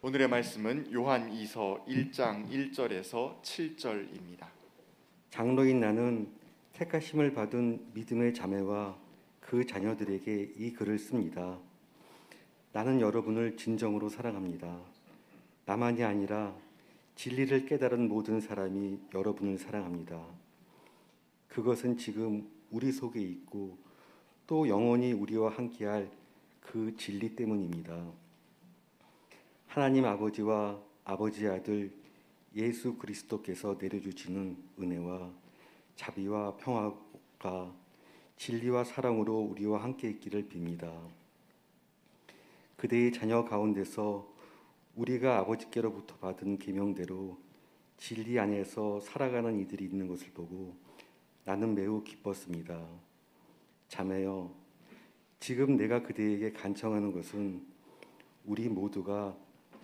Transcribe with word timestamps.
오늘의 0.00 0.28
말씀은 0.28 0.92
요한 0.92 1.28
2서 1.28 1.84
1장 1.84 2.48
1절에서 2.48 3.42
7절입니다. 3.42 4.46
장로인 5.30 5.80
나는 5.80 6.28
택하심을 6.74 7.34
받은 7.34 7.84
믿음의 7.94 8.32
자매와 8.32 8.96
그 9.40 9.66
자녀들에게 9.66 10.52
이 10.56 10.72
글을 10.72 11.00
씁니다. 11.00 11.58
나는 12.72 13.00
여러분을 13.00 13.56
진정으로 13.56 14.08
사랑합니다. 14.08 14.78
나만이 15.66 16.04
아니라 16.04 16.54
진리를 17.16 17.66
깨달은 17.66 18.06
모든 18.06 18.40
사람이 18.40 19.00
여러분을 19.12 19.58
사랑합니다. 19.58 20.24
그것은 21.48 21.96
지금 21.96 22.48
우리 22.70 22.92
속에 22.92 23.20
있고 23.20 23.76
또 24.46 24.68
영원히 24.68 25.12
우리와 25.12 25.50
함께할 25.50 26.08
그 26.60 26.94
진리 26.96 27.34
때문입니다. 27.34 28.27
하나님 29.68 30.06
아버지와 30.06 30.80
아버지의 31.04 31.50
아들 31.50 31.92
예수 32.56 32.96
그리스도께서 32.96 33.76
내려주시는 33.78 34.56
은혜와 34.80 35.30
자비와 35.94 36.56
평화가 36.56 37.74
진리와 38.36 38.84
사랑으로 38.84 39.40
우리와 39.40 39.82
함께 39.82 40.08
있기를 40.08 40.48
빕니다. 40.48 40.90
그대의 42.76 43.12
자녀 43.12 43.44
가운데서 43.44 44.26
우리가 44.96 45.38
아버지께로부터 45.40 46.16
받은 46.16 46.58
계명대로 46.58 47.38
진리 47.98 48.38
안에서 48.38 49.00
살아가는 49.00 49.60
이들이 49.60 49.84
있는 49.84 50.08
것을 50.08 50.30
보고 50.30 50.74
나는 51.44 51.74
매우 51.74 52.02
기뻤습니다. 52.02 52.86
자매여, 53.88 54.50
지금 55.40 55.76
내가 55.76 56.02
그대에게 56.02 56.52
간청하는 56.52 57.12
것은 57.12 57.62
우리 58.46 58.70
모두가 58.70 59.36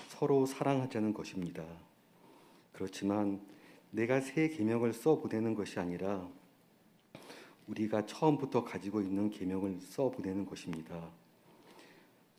서로 0.08 0.46
사랑하자는 0.46 1.14
것입니다. 1.14 1.64
그렇지만 2.72 3.40
내가 3.90 4.20
새 4.20 4.48
계명을 4.48 4.92
써 4.92 5.20
보내는 5.20 5.54
것이 5.54 5.78
아니라 5.78 6.28
우리가 7.66 8.06
처음부터 8.06 8.64
가지고 8.64 9.00
있는 9.00 9.30
계명을 9.30 9.80
써 9.80 10.10
보내는 10.10 10.44
것입니다. 10.46 11.10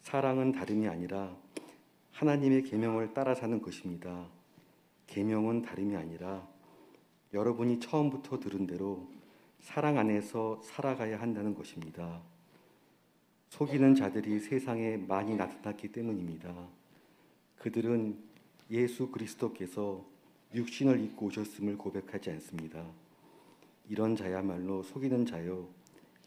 사랑은 0.01 0.51
다름이 0.51 0.87
아니라 0.87 1.35
하나님의 2.11 2.63
계명을 2.63 3.13
따라 3.13 3.33
사는 3.33 3.61
것입니다. 3.61 4.27
계명은 5.07 5.63
다름이 5.63 5.95
아니라 5.95 6.47
여러분이 7.33 7.79
처음부터 7.79 8.39
들은 8.39 8.67
대로 8.67 9.07
사랑 9.59 9.97
안에서 9.97 10.61
살아가야 10.63 11.19
한다는 11.19 11.55
것입니다. 11.55 12.21
속이는 13.49 13.95
자들이 13.95 14.39
세상에 14.39 14.97
많이 14.97 15.35
나타났기 15.35 15.91
때문입니다. 15.91 16.53
그들은 17.59 18.17
예수 18.71 19.09
그리스도께서 19.09 20.05
육신을 20.53 20.99
입고 21.01 21.27
오셨음을 21.27 21.77
고백하지 21.77 22.31
않습니다. 22.31 22.85
이런 23.87 24.15
자야말로 24.15 24.83
속이는 24.83 25.25
자요 25.25 25.67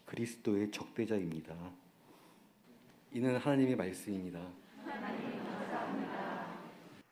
그리스도의 0.06 0.70
적대자입니다. 0.70 1.54
이는 3.12 3.36
하나님의 3.36 3.76
말씀입니다. 3.76 4.40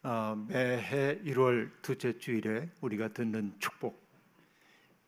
어, 0.03 0.37
매해 0.47 1.21
1월 1.23 1.71
둘째 1.83 2.17
주일에 2.17 2.71
우리가 2.81 3.09
듣는 3.09 3.55
축복 3.59 4.07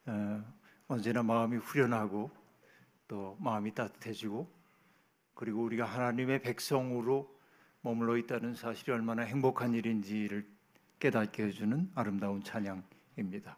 어, 0.07 0.45
언제나 0.89 1.23
마음이 1.23 1.59
후련하고 1.59 2.31
또 3.07 3.37
마음이 3.39 3.75
따뜻해지고 3.75 4.51
그리고 5.35 5.63
우리가 5.63 5.85
하나님의 5.85 6.43
백성으로 6.43 7.38
머물러 7.89 8.19
있다는 8.19 8.55
사실이 8.55 8.93
얼마나 8.93 9.23
행복한 9.23 9.73
일인지를 9.73 10.47
깨닫게 11.01 11.45
해주는 11.45 11.91
아름다운 11.95 12.43
찬양입니다. 12.43 13.57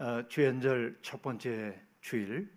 어, 0.00 0.26
주연절 0.28 0.98
첫 1.00 1.22
번째 1.22 1.80
주일 2.00 2.50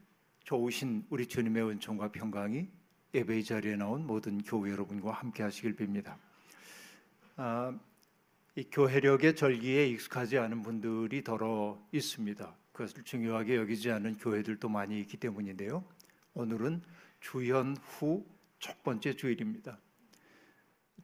좋으신 0.45 1.05
우리 1.11 1.27
주님의 1.27 1.69
은총과 1.69 2.11
평강이 2.11 2.67
예배의 3.13 3.43
자리에 3.43 3.75
나온 3.75 4.07
모든 4.07 4.41
교회 4.41 4.71
여러분과 4.71 5.11
함께 5.11 5.43
하시길 5.43 5.75
빕니다. 5.75 6.15
아, 7.35 7.77
이 8.55 8.63
교회력의 8.63 9.35
절기에 9.35 9.85
익숙하지 9.89 10.39
않은 10.39 10.63
분들이 10.63 11.23
더러 11.23 11.79
있습니다. 11.91 12.55
그것을 12.71 13.03
중요하게 13.03 13.57
여기지 13.57 13.91
않은 13.91 14.17
교회들도 14.17 14.67
많이 14.69 14.99
있기 15.01 15.17
때문인데요. 15.17 15.83
오늘은 16.33 16.81
주연 17.19 17.77
후 17.77 18.33
첫 18.63 18.81
번째 18.81 19.13
주일입니다. 19.13 19.77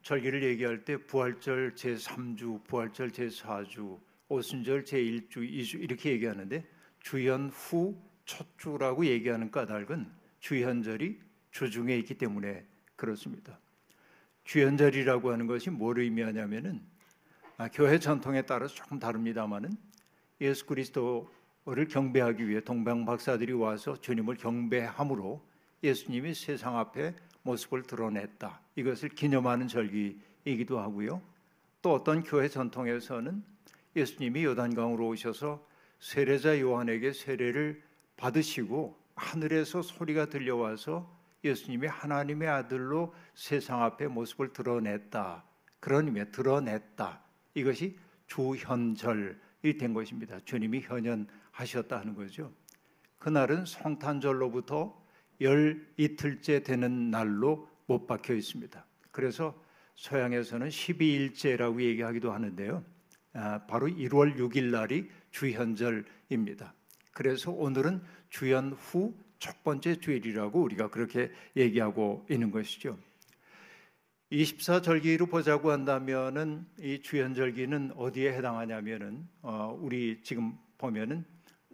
절기를 0.02 0.42
얘기할 0.42 0.84
때 0.84 0.96
부활절 0.96 1.74
제3주, 1.74 2.64
부활절 2.64 3.10
제4주, 3.10 3.98
오순절 4.28 4.84
제1주, 4.84 5.36
2주 5.36 5.82
이렇게 5.82 6.10
얘기하는데 6.10 6.64
주연 7.00 7.50
후 7.50 8.10
첫 8.30 8.46
주라고 8.58 9.04
얘기하는 9.06 9.50
까닭은 9.50 10.08
주현절이 10.38 11.18
주중에 11.50 11.96
있기 11.98 12.14
때문에 12.14 12.64
그렇습니다. 12.94 13.58
주연절이라고 14.44 15.32
하는 15.32 15.48
것이 15.48 15.68
뭘 15.68 15.98
의미하냐면은 15.98 16.80
아, 17.56 17.68
교회 17.68 17.98
전통에 17.98 18.42
따라서 18.42 18.72
조금 18.72 19.00
다릅니다만은 19.00 19.72
예수 20.40 20.64
그리스도를 20.66 21.88
경배하기 21.90 22.48
위해 22.48 22.60
동방 22.60 23.04
박사들이 23.04 23.52
와서 23.52 24.00
주님을 24.00 24.36
경배함으로 24.36 25.44
예수님이 25.82 26.32
세상 26.34 26.78
앞에 26.78 27.16
모습을 27.42 27.82
드러냈다. 27.82 28.60
이것을 28.76 29.10
기념하는 29.10 29.68
절기이기도 29.68 30.78
하고요. 30.78 31.22
또 31.82 31.94
어떤 31.94 32.22
교회 32.22 32.48
전통에서는 32.48 33.42
예수님이 33.96 34.44
요단강으로 34.44 35.08
오셔서 35.08 35.66
세례자 35.98 36.60
요한에게 36.60 37.12
세례를 37.12 37.82
받으시고 38.16 38.98
하늘에서 39.14 39.82
소리가 39.82 40.26
들려와서 40.26 41.10
예수님이 41.44 41.86
하나님의 41.86 42.48
아들로 42.48 43.14
세상 43.34 43.82
앞에 43.82 44.08
모습을 44.08 44.52
드러냈다. 44.52 45.44
그런 45.80 46.06
의미에 46.06 46.26
드러냈다. 46.26 47.22
이것이 47.54 47.98
주현절이 48.26 49.78
된 49.78 49.94
것입니다. 49.94 50.38
주님이 50.44 50.80
현현하셨다 50.80 51.98
하는 51.98 52.14
거죠. 52.14 52.52
그날은 53.18 53.64
성탄절로부터 53.66 54.99
열 55.40 55.86
이틀째 55.96 56.62
되는 56.62 57.10
날로 57.10 57.68
못 57.86 58.06
박혀 58.06 58.34
있습니다. 58.34 58.84
그래서 59.10 59.60
서양에서는 59.96 60.68
12일째라고 60.68 61.80
얘기하기도 61.82 62.32
하는데요. 62.32 62.84
아, 63.32 63.66
바로 63.66 63.86
1월 63.86 64.36
6일 64.36 64.70
날이 64.70 65.08
주현절입니다. 65.30 66.74
그래서 67.12 67.50
오늘은 67.50 68.02
주연 68.30 68.72
후 68.72 69.30
첫 69.40 69.64
번째 69.64 69.98
주일이라고 69.98 70.60
우리가 70.60 70.90
그렇게 70.90 71.32
얘기하고 71.56 72.26
있는 72.30 72.50
것이죠. 72.50 72.96
24절기로 74.30 75.28
보자고 75.28 75.72
한다면은 75.72 76.66
이 76.78 77.00
주연절기는 77.02 77.94
어디에 77.96 78.34
해당하냐면은 78.34 79.26
어, 79.42 79.76
우리 79.80 80.22
지금 80.22 80.56
보면은 80.78 81.24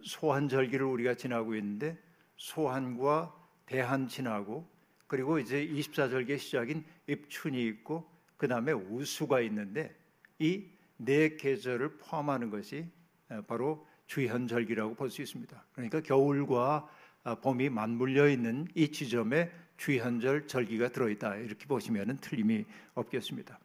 소환절기를 0.01 0.83
우리가 0.83 1.15
지나고 1.15 1.55
있는데 1.55 2.01
소환과 2.37 3.35
대한 3.67 4.07
지나고 4.07 4.67
그리고 5.05 5.37
이제 5.37 5.65
24절기의 5.67 6.39
시작인 6.39 6.83
입춘이 7.05 7.63
있고 7.67 8.09
그 8.37 8.47
다음에 8.47 8.71
우수가 8.71 9.41
있는데 9.41 9.95
이 10.39 10.77
네 10.97 11.35
계절을 11.37 11.97
포함하는 11.97 12.49
것이 12.49 12.89
어, 13.29 13.41
바로 13.47 13.85
주현절기라고 14.07 14.95
볼 14.95 15.09
수 15.09 15.21
있습니다. 15.21 15.65
그러니까 15.73 16.01
겨울과 16.01 16.89
아, 17.23 17.35
봄이 17.35 17.69
맞물려 17.69 18.29
있는 18.29 18.67
이 18.73 18.91
지점에 18.91 19.51
주현절 19.77 20.47
절기가 20.47 20.89
들어있다 20.89 21.35
이렇게 21.35 21.65
보시면 21.67 22.17
틀림이 22.17 22.65
없겠습니다. 22.95 23.59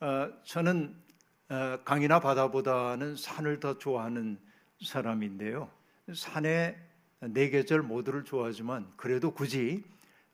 어, 0.00 0.32
저는 0.44 0.96
어, 1.50 1.78
강이나 1.84 2.20
바다보다는 2.20 3.16
산을 3.16 3.60
더 3.60 3.78
좋아하는 3.78 4.38
사람인데요. 4.82 5.70
산의 6.14 6.76
네 7.20 7.50
계절 7.50 7.82
모두를 7.82 8.24
좋아하지만 8.24 8.86
그래도 8.96 9.32
굳이 9.32 9.84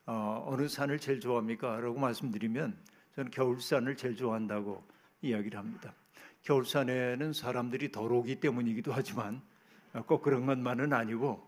어, 0.05 0.43
어느 0.47 0.67
산을 0.67 0.99
제일 0.99 1.19
좋아합니까? 1.19 1.79
라고 1.79 1.99
말씀드리면 1.99 2.77
저는 3.15 3.31
겨울산을 3.31 3.97
제일 3.97 4.15
좋아한다고 4.15 4.83
이야기를 5.21 5.57
합니다. 5.57 5.93
겨울산에는 6.43 7.33
사람들이 7.33 7.91
덜 7.91 8.11
오기 8.11 8.39
때문이기도 8.39 8.93
하지만 8.93 9.41
꼭 10.05 10.21
그런 10.21 10.45
것만은 10.45 10.93
아니고 10.93 11.43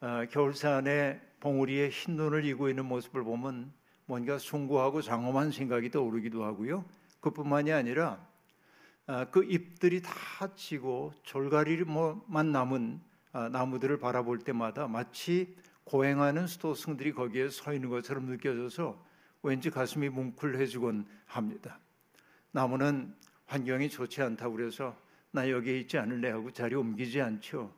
어, 0.00 0.24
겨울산에 0.30 1.20
봉우리에 1.40 1.90
흰 1.90 2.16
눈을 2.16 2.46
이고 2.46 2.70
있는 2.70 2.86
모습을 2.86 3.24
보면 3.24 3.72
뭔가 4.06 4.38
숭고하고 4.38 5.02
장엄한 5.02 5.52
생각이 5.52 5.90
떠오르기도 5.90 6.44
하고요. 6.44 6.84
그뿐만이 7.20 7.72
아니라 7.72 8.26
어, 9.06 9.26
그 9.30 9.44
잎들이 9.44 10.00
다 10.00 10.12
지고 10.54 11.12
졸가리만 11.24 12.52
남은 12.52 13.00
어, 13.00 13.11
나무들을 13.32 13.98
바라볼 13.98 14.38
때마다 14.38 14.86
마치 14.86 15.56
고행하는 15.84 16.46
수도승들이 16.46 17.12
거기에 17.12 17.48
서 17.48 17.72
있는 17.72 17.88
것처럼 17.88 18.26
느껴져서 18.26 19.02
왠지 19.42 19.70
가슴이 19.70 20.08
뭉클해지곤 20.10 21.06
합니다. 21.26 21.80
나무는 22.52 23.14
환경이 23.46 23.88
좋지 23.90 24.22
않다고 24.22 24.56
그래서 24.56 24.96
나 25.30 25.50
여기 25.50 25.80
있지 25.80 25.98
않을래 25.98 26.30
하고 26.30 26.50
자리 26.50 26.74
옮기지 26.74 27.20
않죠. 27.20 27.74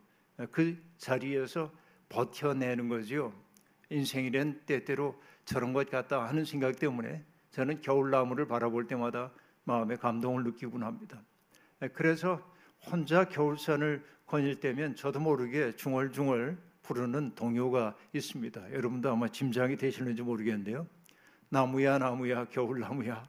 그 0.51 0.77
자리에서 0.99 1.73
버텨내는 2.09 2.89
거지요. 2.89 3.33
인생이란 3.91 4.63
때때로 4.67 5.21
저런 5.45 5.73
것 5.73 5.89
같다 5.89 6.25
하는 6.25 6.45
생각 6.45 6.79
때문에 6.79 7.25
저는 7.53 7.81
겨울나무를 7.81 8.47
바라볼 8.49 8.87
때마다 8.87 9.31
마음의 9.65 9.99
감동을 9.99 10.43
느끼곤 10.45 10.83
합니다. 10.83 11.23
그래서 11.93 12.41
혼자 12.91 13.29
겨울산을 13.29 14.05
거닐 14.27 14.59
때면 14.59 14.97
저도 14.97 15.21
모르게 15.21 15.73
중얼중얼 15.77 16.57
부르는 16.83 17.35
동요가 17.35 17.95
있습니다. 18.13 18.73
여러분도 18.73 19.11
아마 19.11 19.29
짐작이 19.29 19.77
되시는지 19.77 20.23
모르겠는데요. 20.23 20.87
나무야 21.49 21.99
나무야 21.99 22.47
겨울나무야 22.47 23.27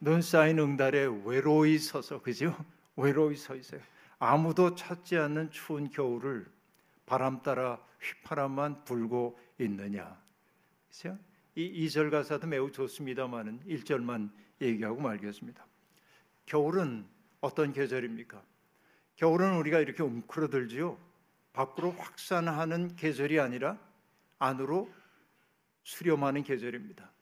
눈 0.00 0.22
쌓인 0.22 0.58
응달에 0.58 1.06
외로이 1.24 1.78
서서 1.78 2.22
그죠? 2.22 2.56
외로이 2.96 3.36
서 3.36 3.54
있어요. 3.54 3.80
아무도 4.18 4.74
찾지 4.74 5.16
않는 5.16 5.50
추운 5.50 5.90
겨울을 5.90 6.46
바람 7.06 7.42
따라 7.42 7.78
휘파람만 8.00 8.84
불고 8.84 9.38
있느냐. 9.58 10.18
그렇죠? 10.88 11.18
이 11.54 11.86
2절 11.86 12.10
가사도 12.10 12.46
매우 12.46 12.70
좋습니다만은 12.70 13.60
1절만 13.66 14.30
얘기하고 14.60 15.00
말겠습니다. 15.00 15.66
겨울은 16.46 17.06
어떤 17.40 17.72
계절입니까? 17.72 18.42
겨울은 19.20 19.56
우리가 19.56 19.80
이렇게 19.80 20.02
웅크러들지요. 20.02 20.96
밖으로 21.52 21.90
확산하는 21.90 22.96
계절이 22.96 23.38
아니라 23.38 23.78
안으로 24.38 24.90
수렴하는 25.82 26.42
계절입니다. 26.42 27.12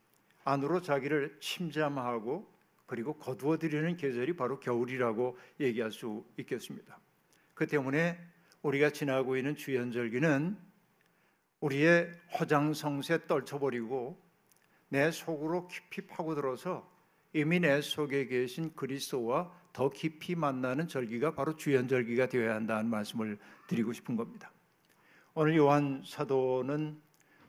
안으로 0.45 0.81
자기를 0.81 1.39
침잠하고 1.41 2.49
그리고 2.87 3.15
거두어 3.15 3.59
들이는 3.59 3.97
계절이 3.97 4.37
바로 4.37 4.61
겨울이라고 4.61 5.37
얘기할 5.59 5.91
수 5.91 6.25
있겠습니다. 6.37 7.01
그 7.55 7.67
때문에 7.67 8.17
우리가 8.63 8.91
지나고 8.91 9.37
있는 9.37 9.57
주연절기는 9.57 10.57
우리의 11.59 12.13
허장성세 12.39 13.27
떨쳐버리고 13.27 14.23
내 14.89 15.11
속으로 15.11 15.67
깊이 15.67 16.07
파고들어서 16.07 16.89
이미 17.33 17.59
내 17.59 17.81
속에 17.81 18.27
계신 18.27 18.73
그리스도와 18.77 19.53
더 19.73 19.91
깊이 19.91 20.35
만나는 20.35 20.89
절기가 20.89 21.35
바로 21.35 21.57
주연절기가 21.57 22.27
되어야 22.27 22.55
한다는 22.55 22.91
말씀을 22.91 23.39
드리고 23.67 23.93
싶은 23.93 24.17
겁니다. 24.17 24.51
오늘 25.35 25.57
요한 25.57 26.03
사도는 26.05 27.01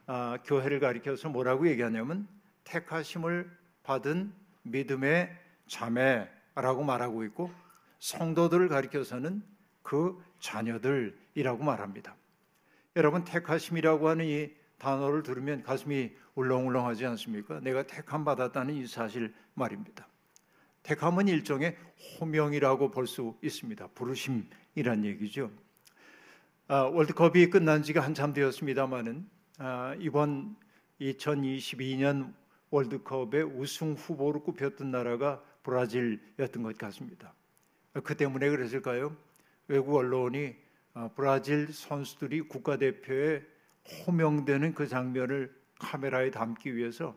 아, 0.05 0.37
교회를 0.43 0.79
가리켜서 0.79 1.29
뭐라고 1.29 1.67
얘기하냐면 1.67 2.27
택하심을 2.63 3.49
받은 3.83 4.33
믿음의 4.63 5.35
자매라고 5.67 6.83
말하고 6.83 7.23
있고 7.25 7.51
성도들을 7.99 8.69
가리켜서는 8.69 9.43
그 9.81 10.21
자녀들이라고 10.39 11.63
말합니다. 11.63 12.15
여러분 12.95 13.23
택하심이라고 13.23 14.09
하는 14.09 14.25
이 14.25 14.51
단어를 14.77 15.23
들으면 15.23 15.61
가슴이 15.61 16.11
울렁울렁하지 16.35 17.05
않습니까? 17.05 17.59
내가 17.59 17.83
택함 17.83 18.23
받았다는 18.23 18.75
이 18.75 18.87
사실 18.87 19.33
말입니다. 19.53 20.08
택함은 20.89 21.27
일종의 21.27 21.77
호명이라고 22.19 22.89
볼 22.89 23.05
수 23.05 23.35
있습니다. 23.43 23.89
부르심이란 23.89 25.05
얘기죠. 25.05 25.51
아, 26.67 26.81
월드컵이 26.81 27.51
끝난 27.51 27.83
지가 27.83 28.01
한참 28.01 28.33
되었습니다만은 28.33 29.29
아, 29.59 29.95
이번 29.99 30.55
2022년 30.99 32.33
월드컵의 32.71 33.43
우승 33.43 33.93
후보로 33.93 34.41
꼽혔던 34.41 34.89
나라가 34.89 35.43
브라질이었던 35.61 36.63
것 36.63 36.75
같습니다. 36.79 37.35
그 38.03 38.17
때문에 38.17 38.49
그랬을까요? 38.49 39.15
외국 39.67 39.95
언론이 39.95 40.55
아, 40.95 41.11
브라질 41.15 41.71
선수들이 41.71 42.41
국가대표에 42.41 43.43
호명되는 44.07 44.73
그 44.73 44.87
장면을 44.87 45.55
카메라에 45.77 46.31
담기 46.31 46.75
위해서 46.75 47.15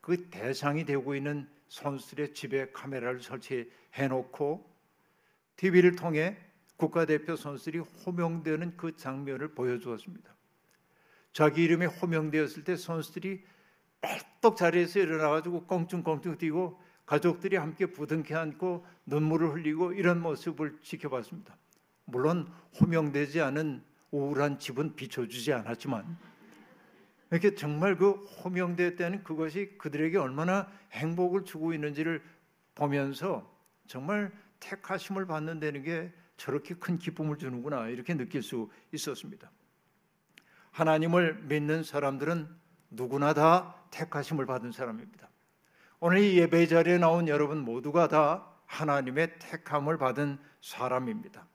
그 0.00 0.28
대상이 0.28 0.84
되고 0.84 1.14
있는 1.14 1.48
선수들의 1.68 2.34
집에 2.34 2.70
카메라를 2.72 3.20
설치해 3.20 3.66
놓고 4.08 4.68
TV를 5.56 5.96
통해 5.96 6.36
국가대표 6.76 7.36
선수들이 7.36 7.78
호명되는 7.78 8.76
그 8.76 8.96
장면을 8.96 9.54
보여주었습니다. 9.54 10.34
자기 11.32 11.64
이름이 11.64 11.86
호명되었을 11.86 12.64
때 12.64 12.76
선수들이 12.76 13.42
뻘떡 14.00 14.56
자리에서 14.56 15.00
일어나가지고 15.00 15.66
껑충껑충 15.66 16.38
뛰고 16.38 16.80
가족들이 17.06 17.56
함께 17.56 17.86
부둥켜 17.86 18.38
안고 18.38 18.84
눈물을 19.06 19.54
흘리고 19.54 19.92
이런 19.92 20.20
모습을 20.20 20.78
지켜봤습니다. 20.82 21.56
물론 22.04 22.52
호명되지 22.80 23.40
않은 23.40 23.82
우울한 24.10 24.58
집은 24.58 24.96
비춰주지 24.96 25.52
않았지만 25.52 26.18
이렇게 27.30 27.54
정말 27.54 27.96
그 27.96 28.12
호명되었다는 28.12 29.24
그것이 29.24 29.76
그들에게 29.78 30.16
얼마나 30.18 30.70
행복을 30.92 31.44
주고 31.44 31.72
있는지를 31.72 32.22
보면서 32.74 33.52
정말 33.86 34.32
택하심을 34.60 35.26
받는다는 35.26 35.82
게 35.82 36.12
저렇게 36.36 36.74
큰 36.74 36.98
기쁨을 36.98 37.38
주는구나 37.38 37.88
이렇게 37.88 38.14
느낄 38.14 38.42
수 38.42 38.70
있었습니다. 38.92 39.50
하나님을 40.70 41.42
믿는 41.44 41.82
사람들은 41.82 42.48
누구나 42.90 43.34
다 43.34 43.74
택하심을 43.90 44.46
받은 44.46 44.72
사람입니다. 44.72 45.28
오늘 45.98 46.18
이 46.18 46.38
예배 46.38 46.66
자리에 46.66 46.98
나온 46.98 47.26
여러분 47.28 47.58
모두가 47.64 48.08
다 48.08 48.46
하나님의 48.66 49.38
택함을 49.38 49.96
받은 49.96 50.38
사람입니다. 50.60 51.46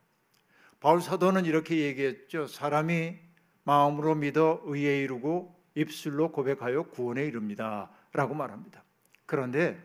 바울 0.80 1.02
사도는 1.02 1.46
이렇게 1.46 1.78
얘기했죠. 1.78 2.48
사람이 2.48 3.20
마음으로 3.64 4.16
믿어 4.16 4.62
의에 4.66 5.04
이르고 5.04 5.61
입술로 5.76 6.32
고백하여 6.32 6.84
구원에 6.84 7.26
이릅니다 7.26 7.90
라고 8.14 8.34
말합니다. 8.34 8.84
그런데 9.26 9.80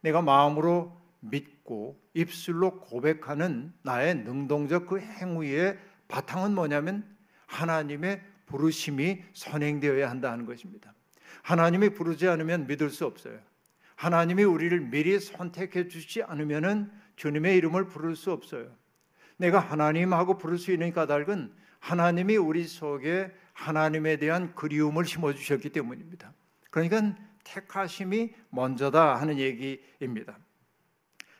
내가 0.00 0.22
마음으로 0.22 0.96
믿고 1.20 2.00
입술로 2.14 2.80
고백하는 2.80 3.72
나의 3.82 4.14
능동적 4.16 4.86
그 4.86 5.00
행위의 5.00 5.78
바탕은 6.08 6.54
뭐냐면 6.54 7.04
하나님의 7.46 8.22
부르심이 8.46 9.22
선행되어야 9.32 10.08
한다는 10.08 10.46
것입니다. 10.46 10.94
하나님이 11.42 11.90
부르지 11.90 12.28
않으면 12.28 12.66
믿을 12.66 12.90
수 12.90 13.04
없어요. 13.04 13.38
하나님이 13.96 14.44
우리를 14.44 14.78
미리 14.80 15.18
선택해 15.18 15.88
주지 15.88 16.22
않으면은 16.22 16.90
주님의 17.16 17.56
이름을 17.56 17.88
부를 17.88 18.16
수 18.16 18.32
없어요. 18.32 18.70
내가 19.36 19.58
하나님하고 19.58 20.38
부를 20.38 20.56
수 20.56 20.72
있는 20.72 20.92
까닭은 20.92 21.52
하나님이 21.80 22.36
우리 22.36 22.64
속에 22.64 23.32
하나님에 23.58 24.18
대한 24.18 24.54
그리움을 24.54 25.04
심어 25.04 25.34
주셨기 25.34 25.70
때문입니다. 25.70 26.32
그러니까 26.70 27.16
택하심이 27.42 28.32
먼저다 28.50 29.16
하는 29.16 29.38
얘기입니다. 29.38 30.38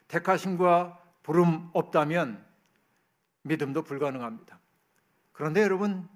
택하심과 0.09 1.01
부름 1.23 1.71
없다면 1.73 2.45
믿음도 3.43 3.85
불가능합니다. 3.85 4.59
그런데 5.33 5.63
여러분 5.63 6.09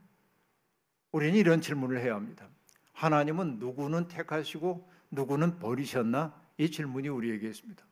우리는 1.12 1.38
이런 1.38 1.60
질문을 1.60 2.00
해야 2.00 2.16
합니다. 2.16 2.48
하나님은 2.94 3.60
누구는 3.60 4.08
택하시고 4.08 4.90
누구는 5.12 5.60
버리셨나? 5.60 6.34
이 6.58 6.70
질문이 6.70 7.08
우리에게 7.08 7.48
있습니다. 7.48 7.84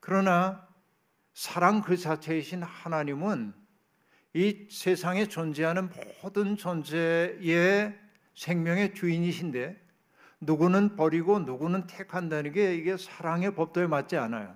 그러나 0.00 0.68
사랑 1.32 1.80
그 1.80 1.96
자체이신 1.96 2.62
하나님은 2.62 3.54
이 4.36 4.66
세상에 4.70 5.28
존재하는 5.28 5.88
모든 6.22 6.58
존재의 6.58 7.98
생명의 8.34 8.92
주인이신데 8.92 9.82
누구는 10.42 10.94
버리고 10.94 11.38
누구는 11.38 11.86
택한다는 11.86 12.52
게 12.52 12.74
이게 12.74 12.98
사랑의 12.98 13.54
법도에 13.54 13.86
맞지 13.86 14.18
않아요. 14.18 14.54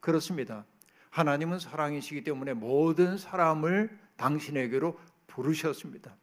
그렇습니다. 0.00 0.66
하나님은 1.08 1.58
사랑이시기 1.58 2.22
때문에 2.22 2.52
모든 2.52 3.16
사람을 3.16 3.98
당신에게로 4.18 5.00
부르셨습니다. 5.26 6.14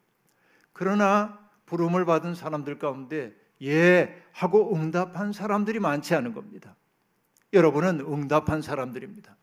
그러나 0.72 1.40
부름을 1.66 2.06
받은 2.06 2.36
사람들 2.36 2.78
가운데 2.78 3.34
예 3.64 4.16
하고 4.32 4.76
응답한 4.76 5.34
사람들이 5.34 5.80
많지 5.80 6.14
않은 6.14 6.36
겁니다. 6.36 6.76
여러분은 7.52 8.02
응답한 8.02 8.62
사람들입니다. 8.62 9.36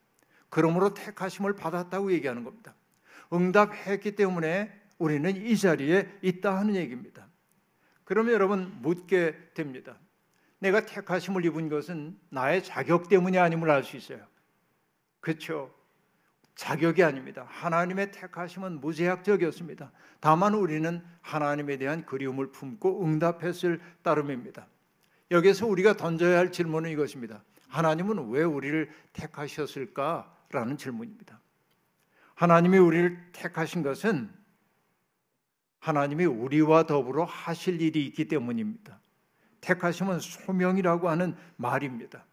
그러므로 0.49 0.95
택하심을 0.95 1.57
받았다고 1.57 2.12
얘기하는 2.12 2.45
겁니다. 2.45 2.77
응답했기 3.32 4.16
때문에 4.16 4.73
우리는 4.99 5.37
이 5.37 5.56
자리에 5.56 6.18
있다 6.23 6.56
하는 6.56 6.75
얘기입니다. 6.76 7.26
그러면 8.04 8.32
여러분 8.32 8.76
묻게 8.80 9.37
됩니다. 9.54 9.99
내가 10.58 10.85
택하심을 10.85 11.44
입은 11.44 11.68
것은 11.68 12.18
나의 12.30 12.64
자격 12.64 13.08
때문이 13.08 13.38
아님을 13.38 13.70
알 13.70 13.85
수 13.85 13.97
있어요. 13.97 14.26
그렇죠? 15.20 15.73
자격이 16.54 17.04
아닙니다. 17.04 17.47
하나님의 17.49 18.11
택하심은 18.11 18.80
무제약적이었습니다. 18.80 19.92
다만 20.18 20.54
우리는 20.54 21.04
하나님에 21.20 21.76
대한 21.76 22.04
그리움을 22.04 22.50
품고 22.50 23.04
응답했을 23.04 23.80
따름입니다. 24.02 24.66
여기서 25.30 25.66
우리가 25.66 25.97
던져야 25.97 26.38
할 26.38 26.50
질문은 26.50 26.90
이것입니다. 26.90 27.44
하나님은 27.68 28.30
왜 28.30 28.42
우리를 28.42 28.90
택하셨을까라는 29.12 30.78
질문입니다. 30.78 31.40
하나님이 32.38 32.78
우리를 32.78 33.18
택하신 33.33 33.83
것은 33.83 34.30
하나님이 35.80 36.25
우리와 36.25 36.85
더불어 36.85 37.25
하실 37.25 37.83
일이 37.83 38.07
있기 38.07 38.28
때문입니다. 38.28 39.00
택하심은 39.61 40.21
소명이라고 40.21 41.09
하는 41.09 41.37
말입니다. 41.57 42.25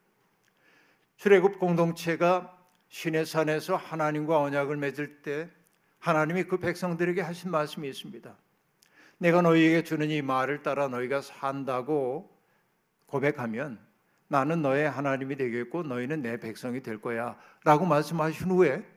출애굽 1.17 1.57
공동체가 1.57 2.55
신의 2.89 3.25
산에서 3.25 3.77
하나님과 3.77 4.39
언약을 4.41 4.77
맺을 4.77 5.23
때 5.23 5.49
하나님이 5.97 6.43
그 6.43 6.59
백성들에게 6.59 7.21
하신 7.21 7.49
말씀이 7.49 7.89
있습니다. 7.89 8.37
내가 9.17 9.41
너희에게 9.41 9.83
주는 9.83 10.11
이 10.11 10.21
말을 10.21 10.61
따라 10.61 10.87
너희가 10.87 11.21
산다고 11.21 12.31
고백하면 13.07 13.79
나는 14.27 14.61
너의 14.61 14.87
하나님이 14.87 15.35
되겠고 15.35 15.81
너희는 15.81 16.21
내 16.21 16.39
백성이 16.39 16.83
될 16.83 17.01
거야 17.01 17.35
라고 17.63 17.87
말씀하신 17.87 18.51
후에 18.51 18.94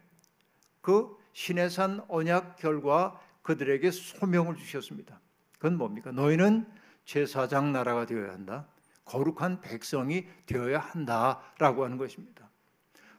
그 0.80 1.16
신의 1.32 1.70
산 1.70 2.04
언약 2.08 2.56
결과 2.56 3.20
그들에게 3.42 3.90
소명을 3.90 4.56
주셨습니다. 4.56 5.20
그건 5.52 5.78
뭡니까? 5.78 6.12
너희는 6.12 6.66
제사장 7.04 7.72
나라가 7.72 8.06
되어야 8.06 8.32
한다. 8.32 8.66
거룩한 9.04 9.60
백성이 9.60 10.26
되어야 10.46 10.78
한다라고 10.78 11.84
하는 11.84 11.96
것입니다. 11.96 12.50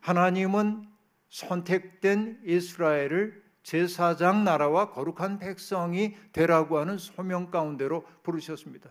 하나님은 0.02 0.88
선택된 1.30 2.42
이스라엘을 2.46 3.44
제사장 3.64 4.44
나라와 4.44 4.92
거룩한 4.92 5.40
백성이 5.40 6.16
되라고 6.32 6.78
하는 6.80 6.98
소명 6.98 7.52
가운데로 7.52 8.06
부르셨습니다. 8.24 8.90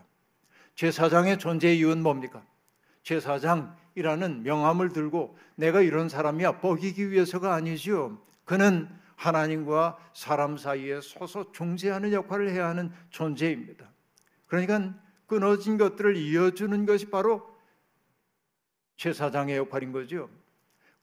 제사장의 0.75 1.39
존재 1.39 1.73
이유는 1.73 2.03
뭡니까? 2.03 2.45
제사장이라는 3.03 4.43
명함을 4.43 4.89
들고 4.89 5.37
내가 5.55 5.81
이런 5.81 6.07
사람이야 6.07 6.59
먹이기 6.61 7.11
위해서가 7.11 7.53
아니지요. 7.53 8.17
그는 8.49 8.89
하나님과 9.15 9.99
사람 10.11 10.57
사이에 10.57 11.01
서서 11.01 11.51
중재하는 11.51 12.13
역할을 12.13 12.49
해야 12.49 12.67
하는 12.67 12.91
존재입니다. 13.11 13.87
그러니까 14.47 14.95
끊어진 15.27 15.77
것들을 15.77 16.17
이어주는 16.17 16.87
것이 16.87 17.11
바로 17.11 17.47
제사장의 18.97 19.55
역할인 19.55 19.91
거죠. 19.91 20.31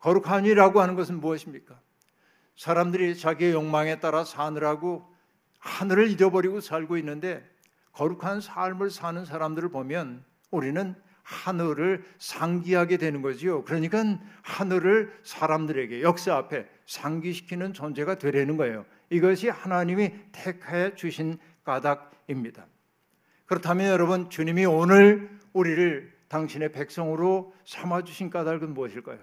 거룩함이라고 0.01 0.81
하는 0.81 0.97
것은 0.97 1.21
무엇입니까? 1.21 1.81
사람들이 2.57 3.17
자기의 3.17 3.53
욕망에 3.53 4.01
따라 4.01 4.25
사느라고 4.25 5.09
하늘을 5.61 6.11
잃어버리고 6.11 6.61
살고 6.61 6.97
있는데 6.97 7.49
거룩한 7.93 8.41
삶을 8.41 8.91
사는 8.91 9.25
사람들을 9.25 9.69
보면 9.69 10.25
우리는 10.51 10.97
하늘을 11.23 12.05
상기하게 12.19 12.97
되는 12.97 13.23
거지요. 13.23 13.63
그러니까 13.63 14.03
하늘을 14.43 15.17
사람들에게 15.23 16.03
역사 16.03 16.35
앞에 16.35 16.75
상기시키는 16.87 17.73
존재가 17.73 18.19
되려는 18.19 18.57
거예요. 18.57 18.87
이것이 19.11 19.49
하나님이 19.49 20.13
택해 20.33 20.95
주신 20.95 21.39
까닭입니다. 21.65 22.67
그렇다면 23.47 23.89
여러분 23.89 24.31
주님이 24.31 24.65
오늘 24.67 25.39
우리를 25.53 26.13
당신의 26.29 26.73
백성으로 26.73 27.55
삼아 27.65 28.03
주신 28.03 28.31
까닭은 28.31 28.75
무엇일까요? 28.75 29.19